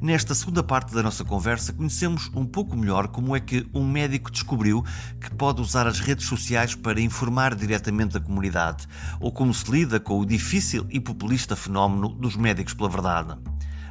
[0.00, 4.30] Nesta segunda parte da nossa conversa, conhecemos um pouco melhor como é que um médico
[4.30, 4.84] descobriu
[5.20, 8.86] que pode usar as redes sociais para informar diretamente a comunidade,
[9.18, 13.36] ou como se lida com o difícil e populista fenómeno dos médicos pela verdade.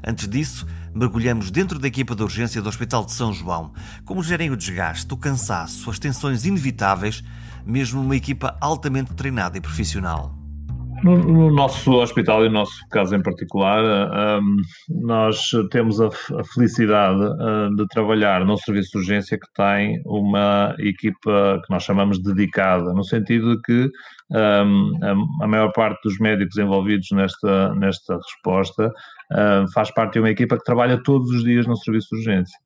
[0.02, 0.66] Antes disso,
[0.96, 3.74] mergulhamos dentro da equipa de urgência do Hospital de São João.
[4.06, 7.22] Como gerem o desgaste, o cansaço, as tensões inevitáveis,
[7.66, 10.37] mesmo uma equipa altamente treinada e profissional.
[11.04, 13.84] No, no, nosso hospital e no nosso caso em particular,
[14.42, 14.58] um,
[14.90, 20.76] nós temos a, a felicidade uh, de trabalhar num serviço de urgência que tem uma
[20.80, 23.92] equipa que nós chamamos dedicada, no sentido de que
[24.32, 30.20] um, a, a, maior parte dos médicos envolvidos nesta, nesta resposta uh, faz parte de
[30.20, 32.58] uma equipa que trabalha todos os dias no serviço de urgência.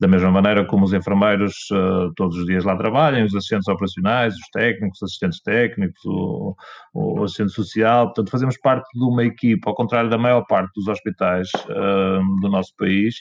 [0.00, 4.34] Da mesma maneira como os enfermeiros uh, todos os dias lá trabalham, os assistentes operacionais,
[4.34, 6.54] os técnicos, os assistentes técnicos, o,
[6.94, 10.88] o, assistente social, portanto fazemos parte de uma equipa, ao contrário da maior parte dos
[10.88, 13.16] hospitais uh, do nosso país,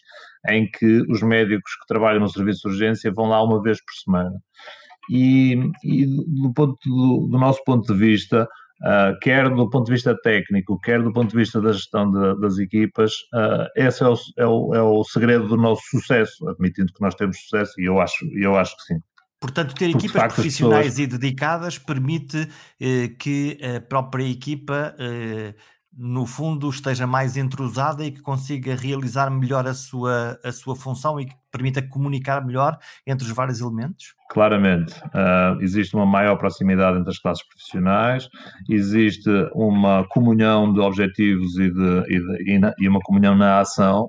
[0.49, 3.93] em que os médicos que trabalham no serviço de urgência vão lá uma vez por
[3.93, 4.35] semana.
[5.09, 8.47] E, e do, ponto, do, do nosso ponto de vista,
[8.81, 12.39] Uh, quer do ponto de vista técnico, quer do ponto de vista da gestão de,
[12.39, 16.93] das equipas, uh, esse é o, é, o, é o, segredo do nosso sucesso, admitindo
[16.93, 18.99] que nós temos sucesso, e eu acho, eu acho que sim.
[19.39, 20.99] Portanto, ter Porque, equipas profissionais pessoas...
[20.99, 22.49] e dedicadas permite
[22.81, 25.53] eh, que a própria equipa eh,
[25.97, 31.19] no fundo esteja mais entrosada e que consiga realizar melhor a sua, a sua função
[31.19, 34.13] e que permita comunicar melhor entre os vários elementos?
[34.29, 34.93] Claramente.
[35.05, 38.29] Uh, existe uma maior proximidade entre as classes profissionais,
[38.69, 43.59] existe uma comunhão de objetivos e, de, e, de, e, na, e uma comunhão na
[43.59, 44.05] ação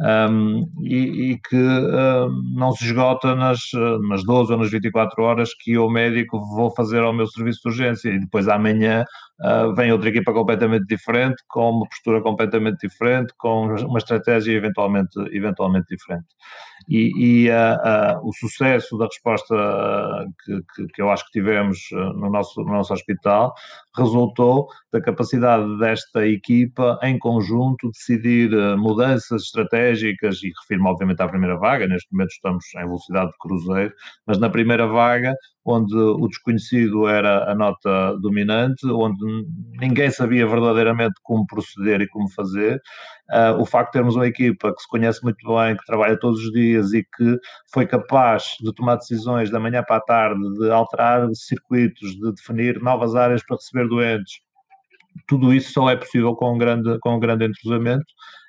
[0.00, 3.60] um, e, e, que uh, não se esgota nas,
[4.08, 7.68] nas 12 ou nas 24 horas que eu, médico, vou fazer ao meu serviço de
[7.68, 9.04] urgência e depois amanhã
[9.42, 15.18] uh, vem outra equipa completamente diferente, com uma postura completamente diferente, com uma estratégia eventualmente,
[15.30, 16.26] eventualmente diferente.
[16.88, 19.54] E, e uh, uh, o sucesso da resposta
[20.44, 23.54] que, que, que, eu acho que tivemos no nosso, no nosso hospital
[23.96, 31.56] resultou da capacidade desta equipa, em conjunto, decidir mudanças estratégicas, e refiro-me obviamente à primeira
[31.56, 33.92] vaga, neste momento estamos em velocidade de cruzeiro,
[34.26, 39.24] mas na primeira vaga onde o desconhecido era a nota dominante, onde
[39.80, 42.80] ninguém sabia verdadeiramente como proceder e como fazer.
[43.30, 46.40] Uh, o facto de termos uma equipa que se conhece muito bem, que trabalha todos
[46.40, 47.38] os dias e que
[47.72, 52.80] foi capaz de tomar decisões da manhã para a tarde, de alterar circuitos, de definir
[52.82, 54.40] novas áreas para receber doentes,
[55.26, 58.06] tudo isso só é possível com um grande, com um grande entrosamento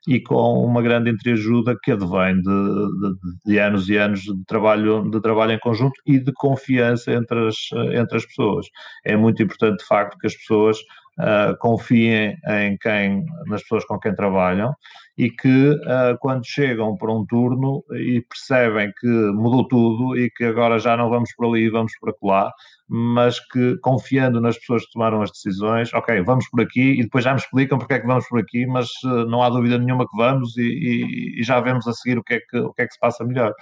[0.08, 5.10] e com uma grande entreajuda que advém de, de, de, anos e anos de trabalho,
[5.10, 7.56] de trabalho em conjunto e de confiança entre as,
[7.94, 8.68] entre as pessoas.
[9.06, 10.78] É muito importante, de facto, que as pessoas
[11.20, 14.74] uh, confiem em quem, nas pessoas com quem trabalham
[15.18, 20.44] e que uh, quando chegam para um turno e percebem que mudou tudo e que
[20.44, 22.52] agora já não vamos por ali, vamos por lá,
[22.90, 27.24] mas que confiando nas pessoas que tomaram as decisões, ok, vamos por aqui e depois
[27.24, 30.08] já me explicam porque é que vamos por aqui, mas uh, não há dúvida nenhuma
[30.08, 32.82] que vamos e, e, e, já vemos a seguir o que, é que, o que
[32.82, 33.54] é que se passa melhor.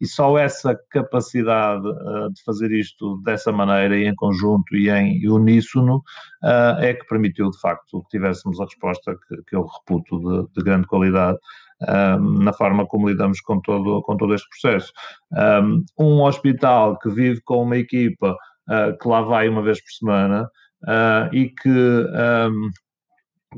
[0.00, 5.28] E só essa capacidade uh, de fazer isto dessa maneira e em conjunto e em
[5.28, 5.96] uníssono
[6.44, 10.54] uh, é que permitiu de facto que tivéssemos a resposta que, que eu reputo de,
[10.54, 14.92] de grande qualidade um, na forma como lidamos com todo, com todo este processo.
[15.32, 18.32] Um, um hospital que vive com uma equipa
[18.68, 20.50] uh, que lá vai uma vez por semana
[20.84, 22.70] uh, e que um,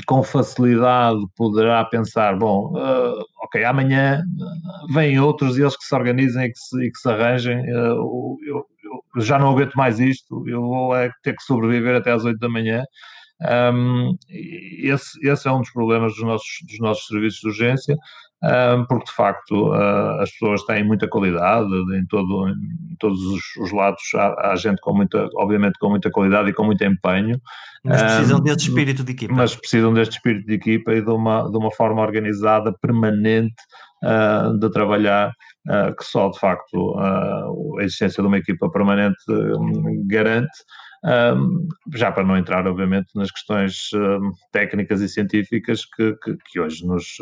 [0.06, 4.22] com facilidade poderá pensar, bom, uh, ok, amanhã
[4.92, 8.36] vêm outros e eles que se organizem e que se, e que se arranjem, eu,
[8.46, 8.66] eu,
[9.16, 12.38] eu, já não aguento mais isto, eu vou é ter que sobreviver até às 8
[12.38, 12.84] da manhã,
[13.42, 17.96] um, esse, esse, é um dos problemas dos nossos, dos nossos serviços de urgência,
[18.42, 23.42] um, porque de facto uh, as pessoas têm muita qualidade em, todo, em todos os,
[23.60, 24.02] os lados.
[24.14, 27.40] Há, há, gente com muita, obviamente, com muita qualidade e com muito empenho.
[27.84, 29.34] Mas precisam um, deste espírito de equipa.
[29.34, 33.62] Mas precisam deste espírito de equipa e de uma, de uma forma organizada, permanente
[34.04, 35.32] uh, de trabalhar.
[35.68, 40.48] Uh, que só de facto a existência de uma equipa permanente um, garante
[41.04, 46.60] um, já para não entrar, obviamente, nas questões um, técnicas e científicas que, que, que,
[46.60, 47.16] hoje nos,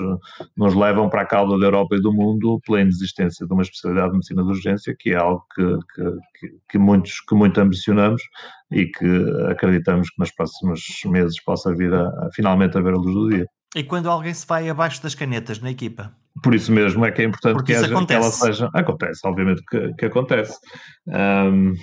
[0.56, 4.08] nos levam para a cauda da Europa e do mundo pela inexistência de uma especialidade
[4.08, 8.22] de medicina de urgência, que é algo que, que, que, muitos, que muito ambicionamos
[8.70, 9.06] e que
[9.50, 13.28] acreditamos que nos próximos meses possa vir a, a finalmente a ver a luz do
[13.30, 13.46] dia.
[13.76, 16.12] E quando alguém se vai abaixo das canetas na equipa?
[16.42, 18.70] Por isso mesmo é que é importante que, haja, que, ela seja.
[18.74, 20.58] Acontece, obviamente que, que acontece.
[21.06, 21.74] Um,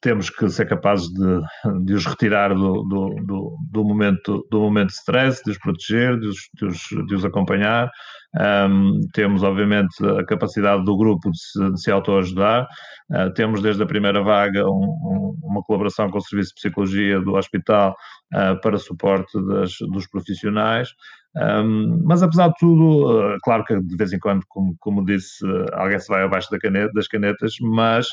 [0.00, 4.88] temos que ser capazes de, de os retirar do, do, do, do, momento, do momento
[4.88, 7.90] de stress, de os proteger, de os, de os, de os acompanhar.
[8.34, 12.66] Um, temos, obviamente, a capacidade do grupo de se, de se autoajudar.
[13.10, 17.20] Uh, temos, desde a primeira vaga, um, um, uma colaboração com o Serviço de Psicologia
[17.20, 17.94] do hospital
[18.34, 20.88] uh, para suporte das, dos profissionais.
[21.34, 25.44] Um, mas apesar de tudo, uh, claro que de vez em quando, como, como disse,
[25.46, 28.06] uh, alguém se vai abaixo da caneta, das canetas, mas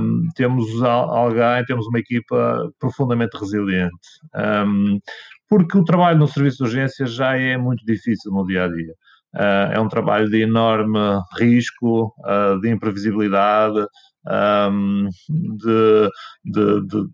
[0.00, 3.94] um, temos alguém, temos uma equipa profundamente resiliente.
[4.34, 4.98] Um,
[5.48, 8.92] porque o trabalho no serviço de urgência já é muito difícil no dia a dia.
[9.34, 10.98] Uh, é um trabalho de enorme
[11.38, 12.12] risco,
[12.60, 13.86] de imprevisibilidade,
[14.26, 16.10] um, de,
[16.44, 17.06] de, de,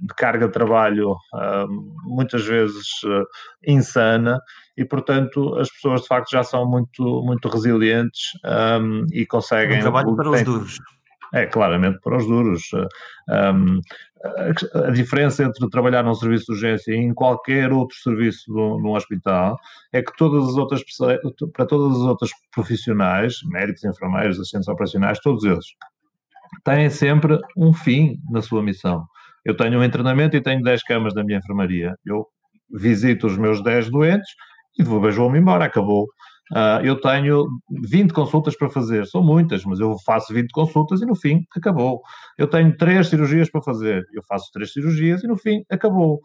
[0.00, 3.26] de, carga de trabalho um, muitas vezes uh,
[3.66, 4.40] insana
[4.76, 8.32] e, portanto, as pessoas de facto já são muito, muito resilientes
[8.80, 9.78] um, e conseguem.
[9.78, 10.78] Um trabalho para os duros.
[11.34, 12.62] É, claramente para os duros.
[13.28, 13.80] Um,
[14.74, 19.56] a, diferença entre trabalhar num serviço de urgência e em qualquer outro serviço num hospital
[19.92, 20.82] é que todas as outras
[21.52, 25.66] para todas as outras profissionais, médicos, enfermeiros, assistentes operacionais, todos eles
[26.64, 29.04] têm sempre um fim na sua missão.
[29.44, 31.94] Eu tenho um internamento e tenho 10 camas na minha enfermaria.
[32.04, 32.26] Eu
[32.70, 34.28] visito os meus 10 doentes
[34.78, 36.06] e vou-me embora, acabou.
[36.52, 37.46] Uh, eu tenho
[37.90, 42.00] 20 consultas para fazer, são muitas, mas eu faço 20 consultas e no fim acabou.
[42.38, 46.20] Eu tenho 3 cirurgias para fazer, eu faço 3 cirurgias e no fim acabou.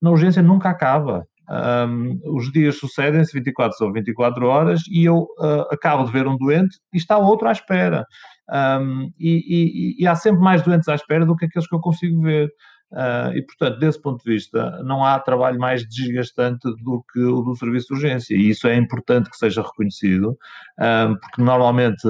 [0.00, 1.24] Na urgência nunca acaba.
[1.48, 6.36] Um, os dias sucedem-se 24 ou 24 horas e eu uh, acabo de ver um
[6.36, 8.04] doente e está outro à espera.
[8.52, 11.80] Um, e, e, e, há sempre mais doentes à espera do que aqueles que eu
[11.80, 12.52] consigo ver.
[12.92, 17.40] Uh, e, portanto, desse ponto de vista, não há trabalho mais desgastante do que o
[17.40, 18.34] do serviço de urgência.
[18.34, 20.36] E isso é importante que seja reconhecido,
[20.78, 22.06] um, porque normalmente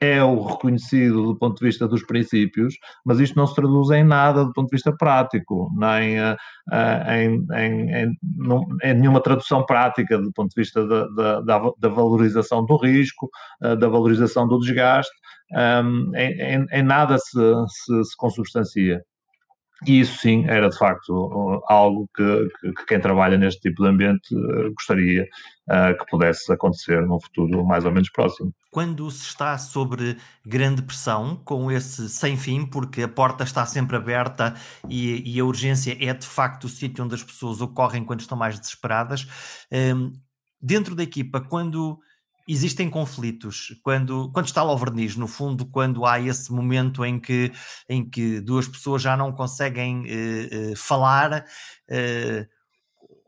[0.00, 2.74] é o reconhecido do ponto de vista dos princípios,
[3.04, 6.34] mas isto não se traduz em nada do ponto de vista prático, nem uh,
[6.72, 8.18] uh, em, em, em,
[8.82, 13.28] em, nenhuma tradução prática do ponto de vista da, da, da valorização do risco,
[13.62, 15.12] uh, da valorização do desgaste,
[15.52, 19.02] um, em, nada se, se, se consubstancia.
[19.86, 23.88] E isso sim era de facto algo que, que, que quem trabalha neste tipo de
[23.88, 25.22] ambiente uh, gostaria
[25.68, 28.52] uh, que pudesse acontecer num futuro mais ou menos próximo.
[28.70, 33.96] Quando se está sobre grande pressão, com esse sem fim, porque a porta está sempre
[33.96, 34.54] aberta
[34.88, 38.36] e, e a urgência é de facto o sítio onde as pessoas ocorrem quando estão
[38.36, 39.26] mais desesperadas,
[39.72, 40.12] um,
[40.60, 41.98] dentro da equipa, quando
[42.52, 47.18] existem conflitos quando, quando está lá o verniz, no fundo, quando há esse momento em
[47.18, 47.52] que,
[47.88, 51.44] em que duas pessoas já não conseguem uh, uh, falar,
[51.88, 52.46] uh,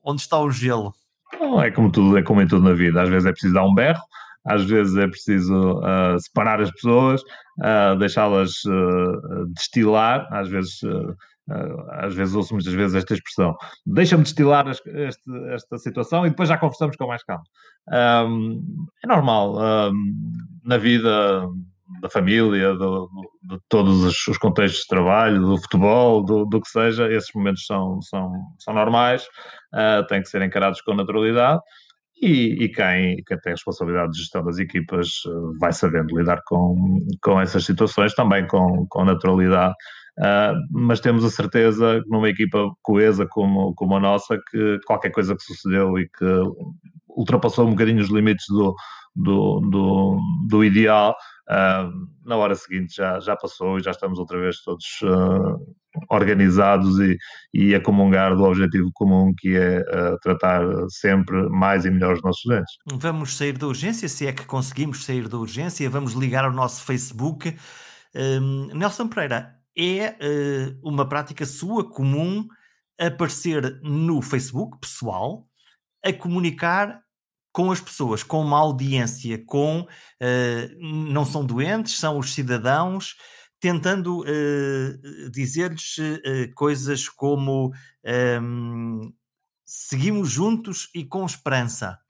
[0.04, 0.92] onde está o gelo?
[1.64, 3.74] é como tudo, é como em tudo na vida, às vezes é preciso dar um
[3.74, 4.02] berro,
[4.44, 5.80] às vezes é preciso
[6.20, 7.22] separar as pessoas,
[7.98, 8.52] deixá-las
[9.54, 10.80] destilar, às vezes
[11.90, 16.57] às vezes ouço muitas vezes esta expressão, deixa-me destilar este, esta situação e depois já
[16.57, 17.45] conversamos com mais calma.
[18.28, 20.12] Um, é normal, um,
[20.64, 21.49] na vida
[22.01, 23.09] da família, do,
[23.43, 28.01] de todos os contextos de trabalho, do futebol, do, do que seja, esses momentos são,
[28.01, 29.24] são, são normais,
[29.74, 31.61] uh, têm que ser encarados com naturalidade.
[32.20, 35.09] E, e quem, quem, tem responsabilidade de gestão das equipas
[35.59, 39.74] vai sabendo lidar com, com essas situações também com, com naturalidade
[40.18, 45.34] Uh, mas temos a certeza, numa equipa coesa como, como a nossa, que qualquer coisa
[45.34, 46.24] que sucedeu e que
[47.08, 48.74] ultrapassou um bocadinho os limites do,
[49.16, 51.16] do, do, do ideal,
[51.48, 51.90] uh,
[52.26, 55.58] na hora seguinte já, já passou e já estamos outra vez todos uh,
[56.10, 57.16] organizados e,
[57.54, 59.82] e a comungar do objetivo comum que é
[60.22, 62.74] tratar sempre mais e melhor os nossos doentes.
[62.86, 66.82] Vamos sair da urgência, se é que conseguimos sair da urgência, vamos ligar ao nosso
[66.82, 67.54] Facebook.
[68.74, 72.46] Nelson Pereira, é uh, uma prática sua comum
[72.98, 75.46] aparecer no Facebook pessoal
[76.04, 77.00] a comunicar
[77.52, 83.16] com as pessoas, com uma audiência, com uh, não são doentes, são os cidadãos,
[83.60, 85.96] tentando uh, dizer-lhes
[86.54, 87.72] coisas como um,
[88.04, 89.12] ehm,
[89.64, 92.01] seguimos juntos e com esperança.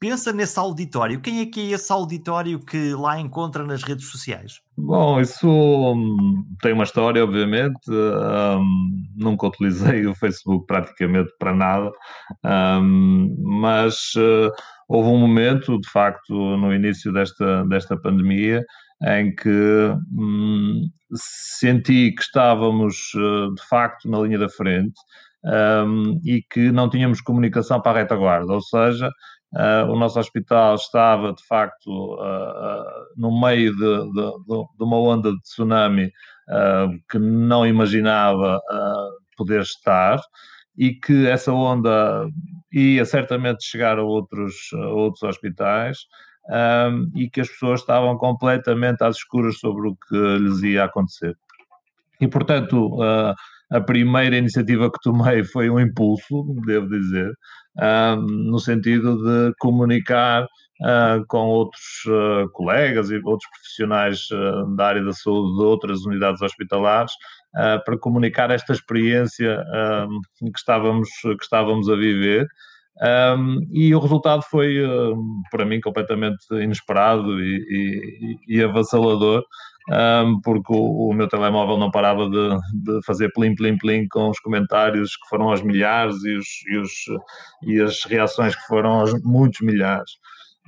[0.00, 1.20] Pensa nesse auditório.
[1.20, 4.60] Quem é que é esse auditório que lá encontra nas redes sociais?
[4.76, 7.90] Bom, isso hum, tem uma história, obviamente.
[7.90, 11.90] Um, nunca utilizei o Facebook praticamente para nada,
[12.80, 14.52] um, mas uh,
[14.88, 18.64] houve um momento, de facto, no início desta, desta pandemia,
[19.02, 24.94] em que hum, senti que estávamos, uh, de facto, na linha da frente
[25.44, 29.10] um, e que não tínhamos comunicação para a retaguarda, ou seja,
[29.54, 32.84] Uh, o nosso hospital estava, de facto, uh,
[33.16, 36.12] no meio de, de, de, uma onda de tsunami
[37.10, 38.58] que não imaginava
[39.36, 40.18] poder estar
[40.78, 42.26] e que essa onda
[42.72, 45.98] ia certamente chegar a outros, a outros hospitais
[46.48, 51.36] um, e que as pessoas estavam completamente às escuras sobre o que lhes ia acontecer.
[52.20, 53.34] E, portanto, uh,
[53.70, 57.32] a primeira iniciativa que tomei foi um impulso, devo dizer,
[58.16, 64.28] no sentido de comunicar uh, com outros uh, colegas e outros profissionais
[64.76, 67.12] da área da saúde de outras unidades hospitalares
[67.84, 69.64] para comunicar esta experiência
[70.38, 72.46] que, estávamos, que estávamos a viver
[73.00, 79.44] um, e o resultado foi, um, para mim, completamente inesperado e, e, e avassalador,
[79.90, 84.28] um, porque o, o, meu telemóvel não parava de, de, fazer plim, plim, plim com
[84.28, 86.92] os comentários que foram aos milhares e, os, e, os,
[87.62, 90.10] e as reações que foram aos muitos milhares.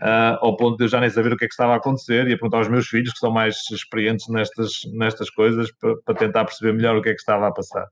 [0.01, 2.27] Uh, ao ponto de eu já nem saber o que é que estava a acontecer
[2.27, 6.15] e a perguntar aos meus filhos, que são mais experientes nestas, nestas coisas, para, para
[6.15, 7.87] tentar perceber melhor o que é que estava a passar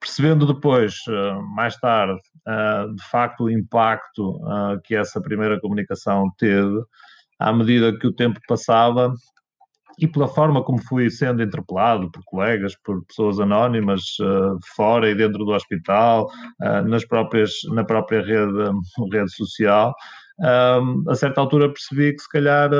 [0.00, 6.32] percebendo depois, ah, mais tarde, ah, de facto, o impacto ah, que essa primeira comunicação
[6.38, 6.80] teve,
[7.38, 9.12] à medida que o tempo passava
[9.98, 14.02] e pela forma como fui sendo interpelado por colegas, por pessoas anónimas,
[14.74, 16.26] fora e dentro do hospital,
[16.86, 18.70] nas próprias, na própria rede,
[19.12, 19.94] rede social,
[21.08, 22.70] a certa altura percebi que se calhar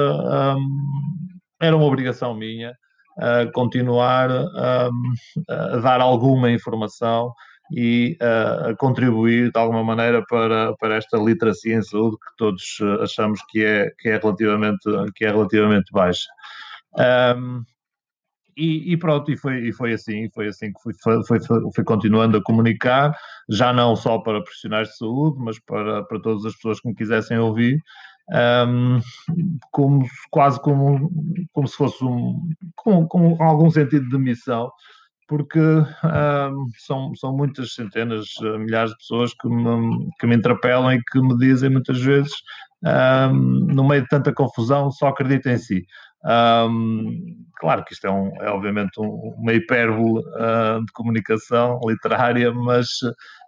[1.60, 2.72] era uma obrigação minha
[3.20, 7.32] uh, continuar a dar alguma informação
[7.72, 12.78] e uh, a contribuir de alguma maneira para, para esta literacia em saúde que todos
[13.00, 14.82] achamos que é, que é, relativamente,
[15.14, 16.28] que é relativamente baixa.
[17.36, 17.62] Um,
[18.56, 20.92] e, e, pronto, e foi, e foi assim, foi assim que fui,
[21.26, 21.38] foi,
[21.74, 23.16] foi, continuando a comunicar,
[23.48, 26.94] já não só para profissionais de saúde, mas para, para todas as pessoas que me
[26.94, 27.78] quisessem ouvir,
[28.32, 29.00] um,
[29.70, 31.10] como, quase como,
[31.52, 34.70] como se fosse um, com, com algum sentido de missão,
[35.26, 40.92] porque um, são, são muitas centenas, eh, milhares de pessoas que me, que me interpelam
[40.92, 42.32] e que me dizem muitas vezes,
[42.84, 43.32] um,
[43.72, 45.84] no meio de tanta confusão, só acredita em si.
[46.24, 52.52] Um, claro que isto é, um, é obviamente um, uma hipérbole uh, de comunicação literária,
[52.52, 52.88] mas,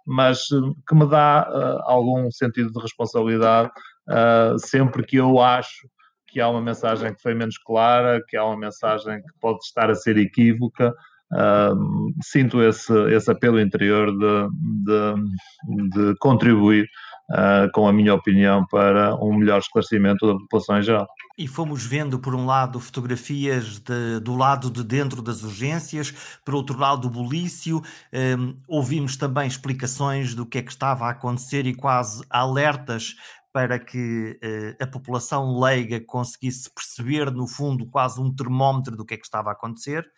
[0.05, 0.39] mas
[0.87, 3.69] que me dá uh, algum sentido de responsabilidade
[4.09, 5.87] uh, sempre que eu acho
[6.27, 9.91] que há uma mensagem que foi menos clara, que há uma mensagem que pode estar
[9.91, 10.89] a ser equívoca,
[11.31, 14.49] uh, sinto esse, esse apelo interior de,
[14.83, 16.87] de, de contribuir
[17.29, 21.07] uh, com a minha opinião para um melhor esclarecimento da população em geral.
[21.37, 26.13] E fomos vendo, por um lado, fotografias de, do lado de dentro das urgências,
[26.45, 27.81] por outro lado, o bulício.
[28.11, 33.15] Um, ouvimos também explicações do que é que estava a acontecer e quase alertas
[33.53, 39.13] para que uh, a população leiga conseguisse perceber, no fundo, quase um termómetro do que
[39.13, 40.11] é que estava a acontecer.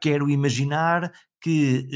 [0.00, 1.88] Quero imaginar que,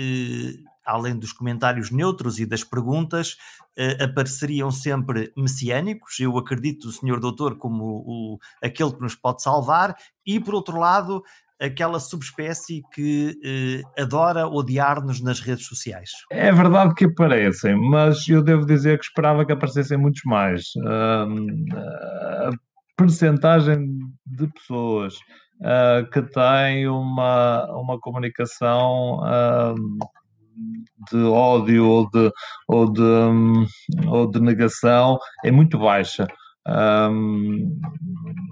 [0.65, 3.33] uh, além dos comentários neutros e das perguntas,
[3.77, 6.21] uh, apareceriam sempre messiânicos.
[6.21, 11.25] Eu acredito, senhor doutor, como o, aquele que nos pode salvar, e, por outro lado,
[11.61, 16.11] aquela subespécie que eh, adora odiar-nos nas redes sociais.
[16.31, 20.63] É verdade que aparecem, mas eu devo dizer que esperava que aparecessem muitos mais.
[20.87, 22.51] A
[22.97, 25.15] percentagem de pessoas
[25.61, 29.21] uh, que têm uma, uma comunicação
[31.11, 32.33] de ódio ou de,
[32.67, 33.67] ou, de, um,
[34.09, 36.27] ou de negação é muito baixa.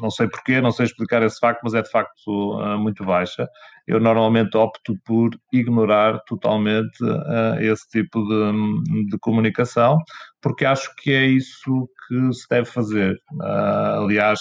[0.01, 3.49] Não sei porquê, não sei explicar esse facto, mas é de facto uh, muito baixa.
[3.87, 9.99] Eu normalmente opto por ignorar totalmente uh, esse tipo de, de, comunicação,
[10.41, 13.21] porque acho que é isso que se deve fazer.
[13.33, 14.41] Uh, aliás,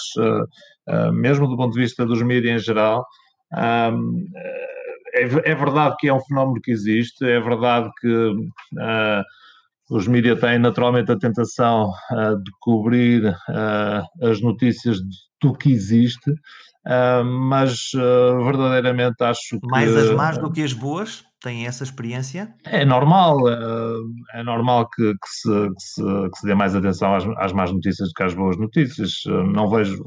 [1.12, 3.04] mesmo do ponto de vista dos mídias em geral,
[5.16, 8.32] é, é, verdade que é um fenómeno que existe, é verdade que
[9.90, 14.98] os mídias têm naturalmente a tentação uh, de cobrir uh, as notícias
[15.40, 17.90] do que existe, uh, mas
[18.44, 19.66] verdadeiramente acho que.
[19.68, 21.24] Mais as más do que as boas?
[21.42, 22.52] Têm essa experiência?
[22.64, 23.36] É normal,
[24.32, 27.70] é normal que, que, se, que, se, que se, dê mais atenção às, às más
[27.70, 29.12] notícias do que às boas notícias.
[29.54, 30.02] Não vejo,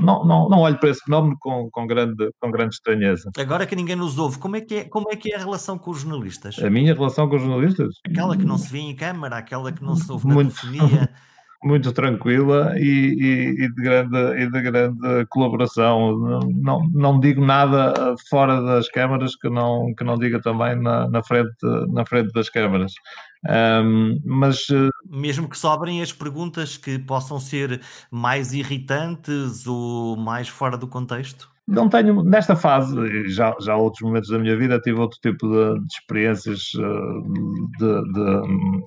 [0.00, 3.30] não, não, não olho para esse fenómeno com, com, grande, com grande estranheza.
[3.38, 5.78] Agora que ninguém nos ouve, como é, que é, como é que é a relação
[5.78, 6.58] com os jornalistas?
[6.58, 7.94] A minha relação com os jornalistas?
[8.06, 10.60] Aquela que não se vê em câmara, aquela que não se ouve na Muito...
[10.60, 11.08] telefonia.
[11.64, 16.40] muito tranquila e, e, e, de, grande, e de grande colaboração.
[16.54, 21.22] Não, não digo nada fora das câmaras que não, que não diga também na, na,
[21.22, 21.56] frente,
[21.88, 22.92] na frente das câmaras.
[23.48, 27.80] Um, mas eh, mesmo que sobrem as perguntas que possam ser
[28.10, 31.48] mais irritantes ou mais fora do contexto?
[31.66, 35.80] Não tenho, nesta fase, já, já outros momentos da minha vida, tive outro tipo de,
[35.80, 38.82] de experiências eh, de, de,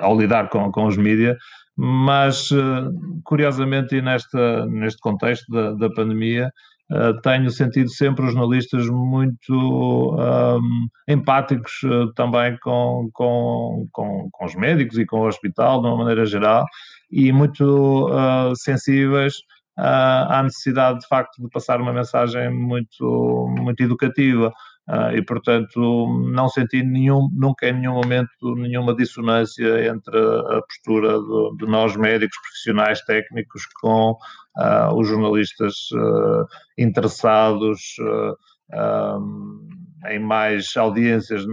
[0.00, 1.36] ao lidar com, com os mídias,
[1.76, 2.90] mas eh,
[3.24, 6.52] curiosamente, e nesta, neste contexto da, da pandemia,
[6.90, 14.44] Uh, tenho sentido sempre os jornalistas muito um, empáticos uh, também com, com, com, com,
[14.46, 16.64] os médicos e com o hospital, de uma maneira geral,
[17.10, 19.34] e muito uh, sensíveis
[19.78, 24.52] à necessidade, de facto, de passar uma mensagem muito, muito educativa.
[24.88, 25.78] Uh, e, portanto,
[26.32, 31.94] não senti nenhum, nunca em nenhum momento nenhuma dissonância entre a postura de, de nós
[31.94, 36.46] médicos, profissionais, técnicos, com uh, os jornalistas uh,
[36.78, 37.78] interessados
[40.10, 41.44] em mais audiências.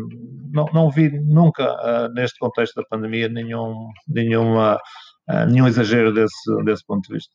[0.53, 4.77] Não, não vi nunca, neste contexto da pandemia, nenhum, nenhuma,
[5.47, 7.33] nenhum exagero desse, desse ponto de vista.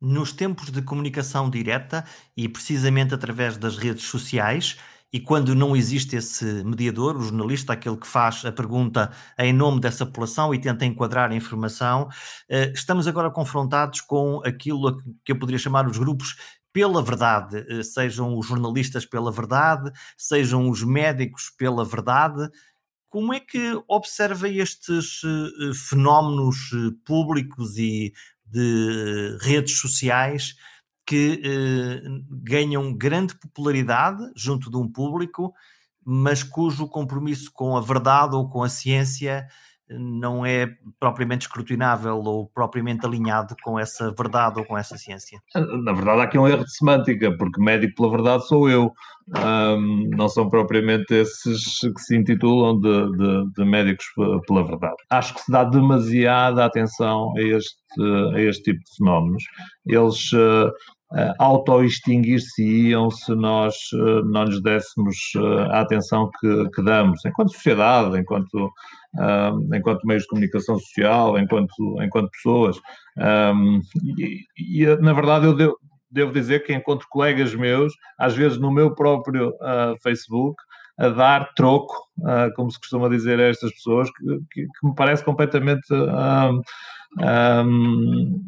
[0.00, 4.78] Nos tempos de comunicação direta e precisamente através das redes sociais,
[5.12, 9.80] e quando não existe esse mediador, o jornalista, aquele que faz a pergunta em nome
[9.80, 12.08] dessa população e tenta enquadrar a informação,
[12.48, 16.36] eh, estamos agora confrontados com aquilo que eu poderia chamar os grupos
[16.72, 22.48] pela verdade, eh, sejam os jornalistas pela verdade, sejam os médicos pela verdade.
[23.08, 26.56] Como é que observa estes eh, fenómenos
[27.06, 28.12] públicos e
[28.44, 30.54] de redes sociais
[31.08, 35.54] que eh, ganham grande popularidade junto de um público,
[36.04, 39.46] mas cujo compromisso com a verdade ou com a ciência
[39.90, 40.68] não é
[41.00, 45.40] propriamente escrutinável ou propriamente alinhado com essa verdade ou com essa ciência?
[45.54, 48.92] Na verdade, há aqui um erro de semântica, porque médico pela verdade sou eu.
[49.28, 54.06] Um, não são propriamente esses que se intitulam de, de, de, médicos
[54.46, 54.96] pela verdade.
[55.10, 57.78] Acho que se dá demasiada atenção a este,
[58.34, 59.42] a este tipo de fenómenos.
[59.86, 60.70] Eles uh,
[61.12, 67.52] uh, auto-extinguir-se-iam se nós uh, não lhes dessemos uh, a atenção que, que, damos, enquanto
[67.52, 72.76] sociedade, enquanto, uh, enquanto meios de comunicação social, enquanto, enquanto pessoas.
[73.16, 73.80] Um,
[74.18, 74.44] e,
[74.82, 75.76] e, na verdade, eu devo,
[76.10, 79.52] devo, dizer que encontro colegas meus, às vezes no meu próprio
[80.02, 80.56] Facebook,
[80.98, 81.94] a dar troco,
[82.56, 85.86] como se costuma dizer a estas pessoas, que, que, que me parece completamente.
[87.16, 88.40] Um,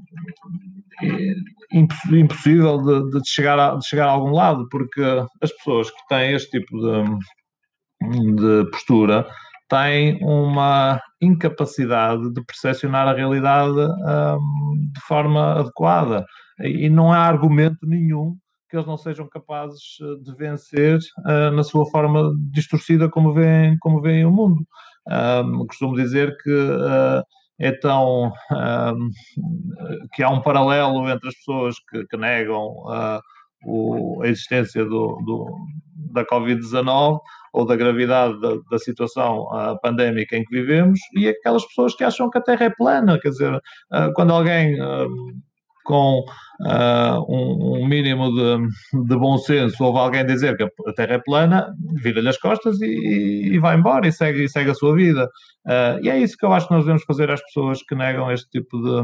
[1.03, 5.03] um, impossível de, de, chegar a, de chegar a algum lado, porque
[5.41, 9.27] as pessoas que têm este tipo de, de postura
[9.69, 16.27] têm uma incapacidade de percepcionar a realidade um, de forma adequada
[16.61, 18.37] e não há argumento nenhum
[18.69, 19.81] que eles não sejam capazes
[20.23, 24.65] de vencer uh, na sua forma distorcida como veem, como veem o mundo.
[25.09, 27.23] Um, costumo dizer que uh,
[27.61, 29.11] é tão um,
[30.15, 33.21] que há um paralelo entre as pessoas que, que negam uh,
[33.65, 35.47] o, a existência do, do
[36.13, 37.19] da Covid-19
[37.53, 42.03] ou da gravidade da, da situação uh, pandémica em que vivemos e aquelas pessoas que
[42.03, 44.77] acham que a Terra é plana, quer dizer, uh, quando alguém
[45.91, 51.15] com uh, um, um, mínimo de, de, bom senso, houve alguém dizer que a Terra
[51.15, 54.95] é plana, vira-lhe as costas e, e, vai embora e segue, e segue a sua
[54.95, 55.29] vida.
[55.67, 58.31] Uh, e é isso que eu acho que nós devemos fazer às pessoas que negam
[58.31, 59.03] este tipo de,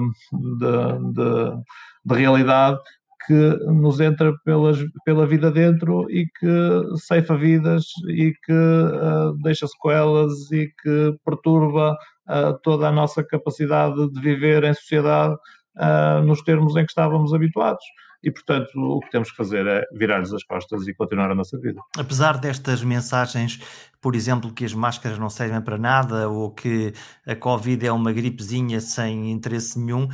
[0.61, 1.63] de, de,
[2.05, 2.79] de realidade
[3.27, 3.35] que
[3.67, 10.53] nos entra pelas, pela vida dentro e que ceifa vidas e que uh, deixa sequelas
[10.53, 11.97] e que perturba
[12.29, 15.37] uh, toda a nossa capacidade de viver em sociedade
[15.77, 17.85] uh, nos termos em que estávamos habituados.
[18.23, 21.59] E, portanto, o que temos que fazer é virar-lhes as costas e continuar a nossa
[21.59, 21.81] vida.
[21.97, 23.61] Apesar destas mensagens,
[24.01, 26.93] por exemplo, que as máscaras não servem para nada ou que
[27.27, 30.09] a Covid é uma gripezinha sem interesse nenhum,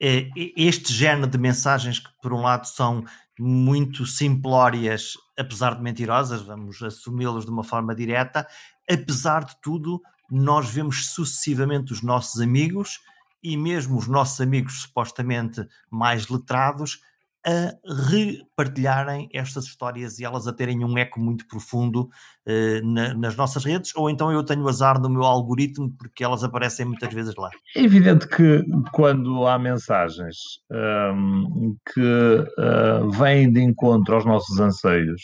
[0.00, 3.04] é, este género de mensagens que, por um lado, são
[3.38, 8.46] muito simplórias, apesar de mentirosas, vamos assumi-las de uma forma direta,
[8.90, 10.00] apesar de tudo,
[10.30, 13.00] nós vemos sucessivamente os nossos amigos
[13.42, 17.00] e mesmo os nossos amigos supostamente mais letrados
[17.46, 17.72] a
[18.10, 22.10] repartilharem estas histórias e elas a terem um eco muito profundo
[22.46, 26.42] uh, na, nas nossas redes, ou então eu tenho azar no meu algoritmo porque elas
[26.42, 27.48] aparecem muitas vezes lá.
[27.76, 30.36] É evidente que quando há mensagens
[30.70, 35.22] um, que uh, vêm de encontro aos nossos anseios,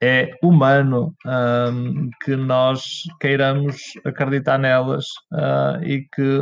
[0.00, 6.40] é humano um, que nós queiramos acreditar nelas uh, e que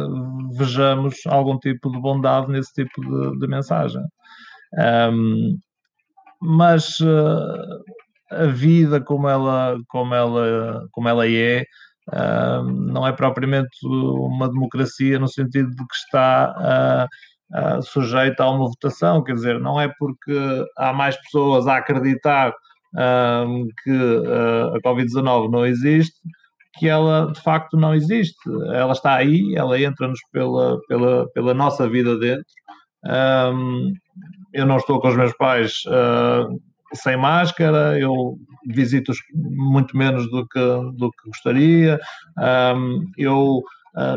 [0.58, 4.02] vejamos algum tipo de bondade nesse tipo de, de mensagem.
[5.12, 5.58] Um,
[6.40, 7.82] mas uh,
[8.30, 11.64] a vida como ela, como ela, como ela é,
[12.12, 17.08] uh, não é propriamente uma democracia no sentido de que está
[17.54, 22.52] uh, sujeita a uma votação, quer dizer, não é porque há mais pessoas a acreditar
[22.94, 26.18] que a Covid-19 não existe
[26.78, 28.38] que ela de facto não existe.
[28.72, 32.44] Ela está aí, ela entra-nos pela, pela, pela nossa vida dentro.
[33.04, 33.92] Um,
[34.52, 36.60] eu não estou com os meus pais uh,
[36.94, 38.36] sem máscara, eu
[38.68, 40.60] visito-os muito menos do que,
[40.96, 42.00] do que gostaria,
[42.76, 43.62] um, eu uh,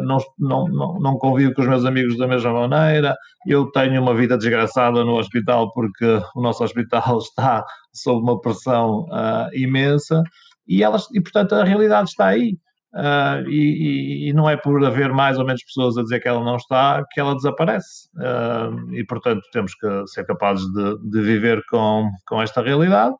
[0.04, 3.16] não, não, não, não convivo com os meus amigos da mesma maneira,
[3.48, 9.06] eu tenho uma vida desgraçada no hospital porque o nosso hospital está sob uma pressão
[9.06, 10.24] uh, imensa
[10.70, 12.58] e, elas, e, portanto, a realidade está aí.
[12.94, 16.44] Uh, e, e, não é por haver mais ou menos pessoas a dizer que ela
[16.44, 18.08] não está que ela desaparece.
[18.16, 23.14] Uh, e, portanto, temos que ser capazes de, de viver com, com esta realidade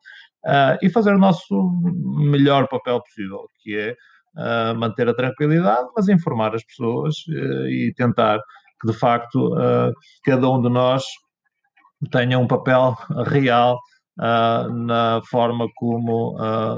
[0.44, 1.54] uh, e fazer o nosso
[1.84, 3.96] melhor papel possível, que é
[4.76, 7.14] manter a tranquilidade, mas informar as pessoas
[7.68, 8.38] e tentar
[8.80, 9.54] que, de facto,
[10.24, 11.02] cada um de nós
[12.10, 13.78] tenha um papel real
[14.16, 16.36] na forma como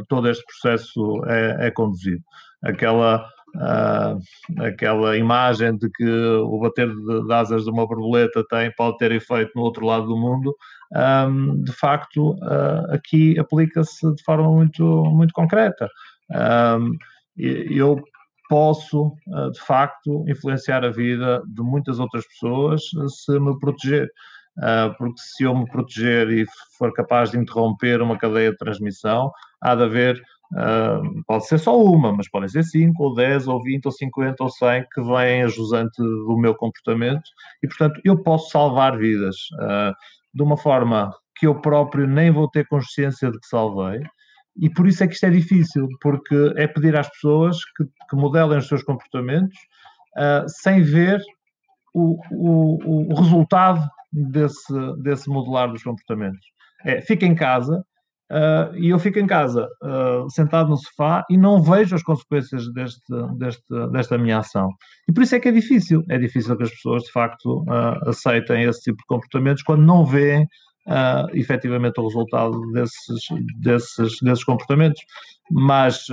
[0.09, 2.23] todo este processo é, é conduzido
[2.63, 3.27] aquela,
[3.57, 8.97] uh, aquela imagem de que o bater de, de, asas de uma borboleta tem, pode
[8.99, 10.55] ter efeito no outro lado do mundo,
[11.29, 15.89] um, de facto, uh, aqui aplica-se de forma muito, muito concreta.
[16.31, 16.97] Um,
[17.37, 18.01] eu
[18.49, 24.09] posso, ah, de facto, influenciar a vida de muitas outras pessoas se me proteger.
[24.99, 26.45] porque se eu me proteger e
[26.79, 29.31] for capaz de interromper uma cadeia de transmissão,
[29.63, 30.23] há de haver
[31.27, 34.51] pode ser só uma, mas podem ser 5, ou 10, ou 20, ou 50, ou
[34.51, 37.23] 100 que vêm ajusante do meu comportamento
[37.63, 39.37] e, portanto, eu posso salvar vidas
[40.35, 44.01] de uma forma que eu próprio nem vou ter consciência de que salvei.
[44.61, 48.17] E por isso é que isto é difícil, porque é pedir às pessoas que, que
[48.17, 49.57] modelem os seus comportamentos
[50.19, 51.21] uh, sem ver
[51.95, 56.47] o, o, o resultado desse, desse modelar dos comportamentos.
[56.85, 57.83] É, fica em casa,
[58.33, 62.65] Uh, e eu fico em casa, uh, sentado no sofá, e não vejo as consequências
[62.73, 63.03] deste,
[63.37, 64.71] deste, desta minha ação.
[65.07, 66.03] E por isso é que é difícil.
[66.09, 70.07] É difícil que as pessoas, de facto, uh, aceitem esse tipo de comportamentos quando não
[70.07, 70.47] veem
[70.87, 73.25] uh, efetivamente o resultado desses,
[73.61, 75.01] desses, desses comportamentos.
[75.51, 76.07] Mas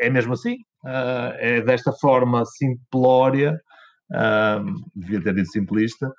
[0.00, 0.58] é mesmo assim.
[1.38, 3.60] é desta forma simplória,
[4.94, 6.12] devia ter dito simplista,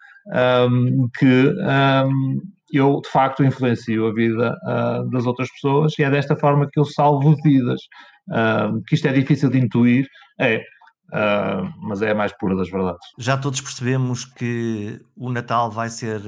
[0.70, 1.54] um, que
[2.06, 6.68] um, eu de facto influencio a vida uh, das outras pessoas e é desta forma
[6.72, 7.82] que eu salvo vidas.
[8.30, 10.08] Uh, que isto é difícil de intuir,
[10.40, 10.62] é,
[11.14, 13.07] uh, mas é a mais pura das verdades.
[13.18, 16.22] Já todos percebemos que o Natal vai ser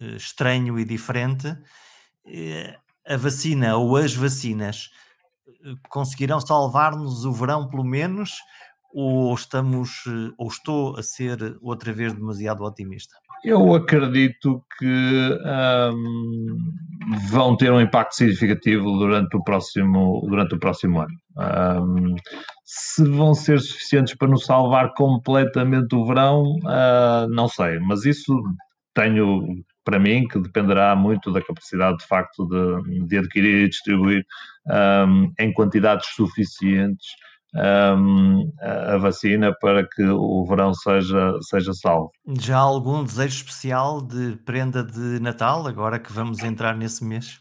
[0.00, 1.48] uh, estranho e diferente.
[3.06, 4.90] a vacina ou as vacinas
[5.88, 8.32] conseguirão salvar-nos o verão, pelo menos,
[8.92, 10.04] ou estamos,
[10.38, 13.16] ou estou a ser outra vez demasiado otimista?
[13.42, 15.38] Eu acredito que
[15.94, 16.56] um,
[17.30, 21.14] vão ter um impacto significativo durante o próximo, durante o próximo ano.
[21.40, 22.14] Um,
[22.64, 28.32] se vão ser suficientes para nos salvar completamente o verão, uh, não sei, mas isso
[28.94, 34.24] tenho para mim que dependerá muito da capacidade de facto de, de adquirir e distribuir
[35.08, 37.06] um, em quantidades suficientes
[37.54, 42.12] um, a vacina para que o verão seja, seja salvo.
[42.38, 47.40] Já há algum desejo especial de prenda de Natal, agora que vamos entrar nesse mês?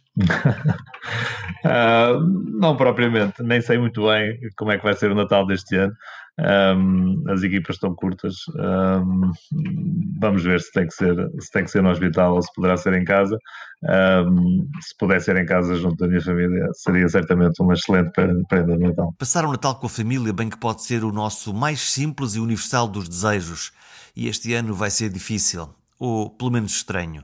[1.66, 2.20] Uh,
[2.60, 5.94] não propriamente, nem sei muito bem como é que vai ser o Natal deste ano.
[6.40, 8.36] Um, as equipas estão curtas.
[8.56, 9.32] Um,
[10.20, 12.78] vamos ver se tem, que ser, se tem que ser no hospital ou se poderá
[12.78, 13.38] ser em casa.
[13.84, 18.12] Um, se puder ser em casa junto da minha família, seria certamente uma excelente
[18.48, 19.14] prenda de Natal.
[19.18, 22.40] Passar o Natal com a família, bem que pode ser o nosso mais simples e
[22.40, 23.72] universal dos desejos.
[24.16, 27.24] E este ano vai ser difícil, ou pelo menos estranho.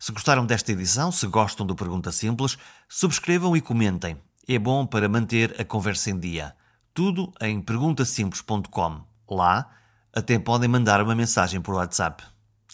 [0.00, 2.56] Se gostaram desta edição, se gostam do Pergunta Simples,
[2.88, 4.16] subscrevam e comentem.
[4.48, 6.56] É bom para manter a conversa em dia.
[6.94, 9.02] Tudo em perguntasimples.com.
[9.28, 9.70] Lá,
[10.10, 12.24] até podem mandar uma mensagem por WhatsApp.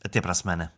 [0.04, 0.72] Até para a semana.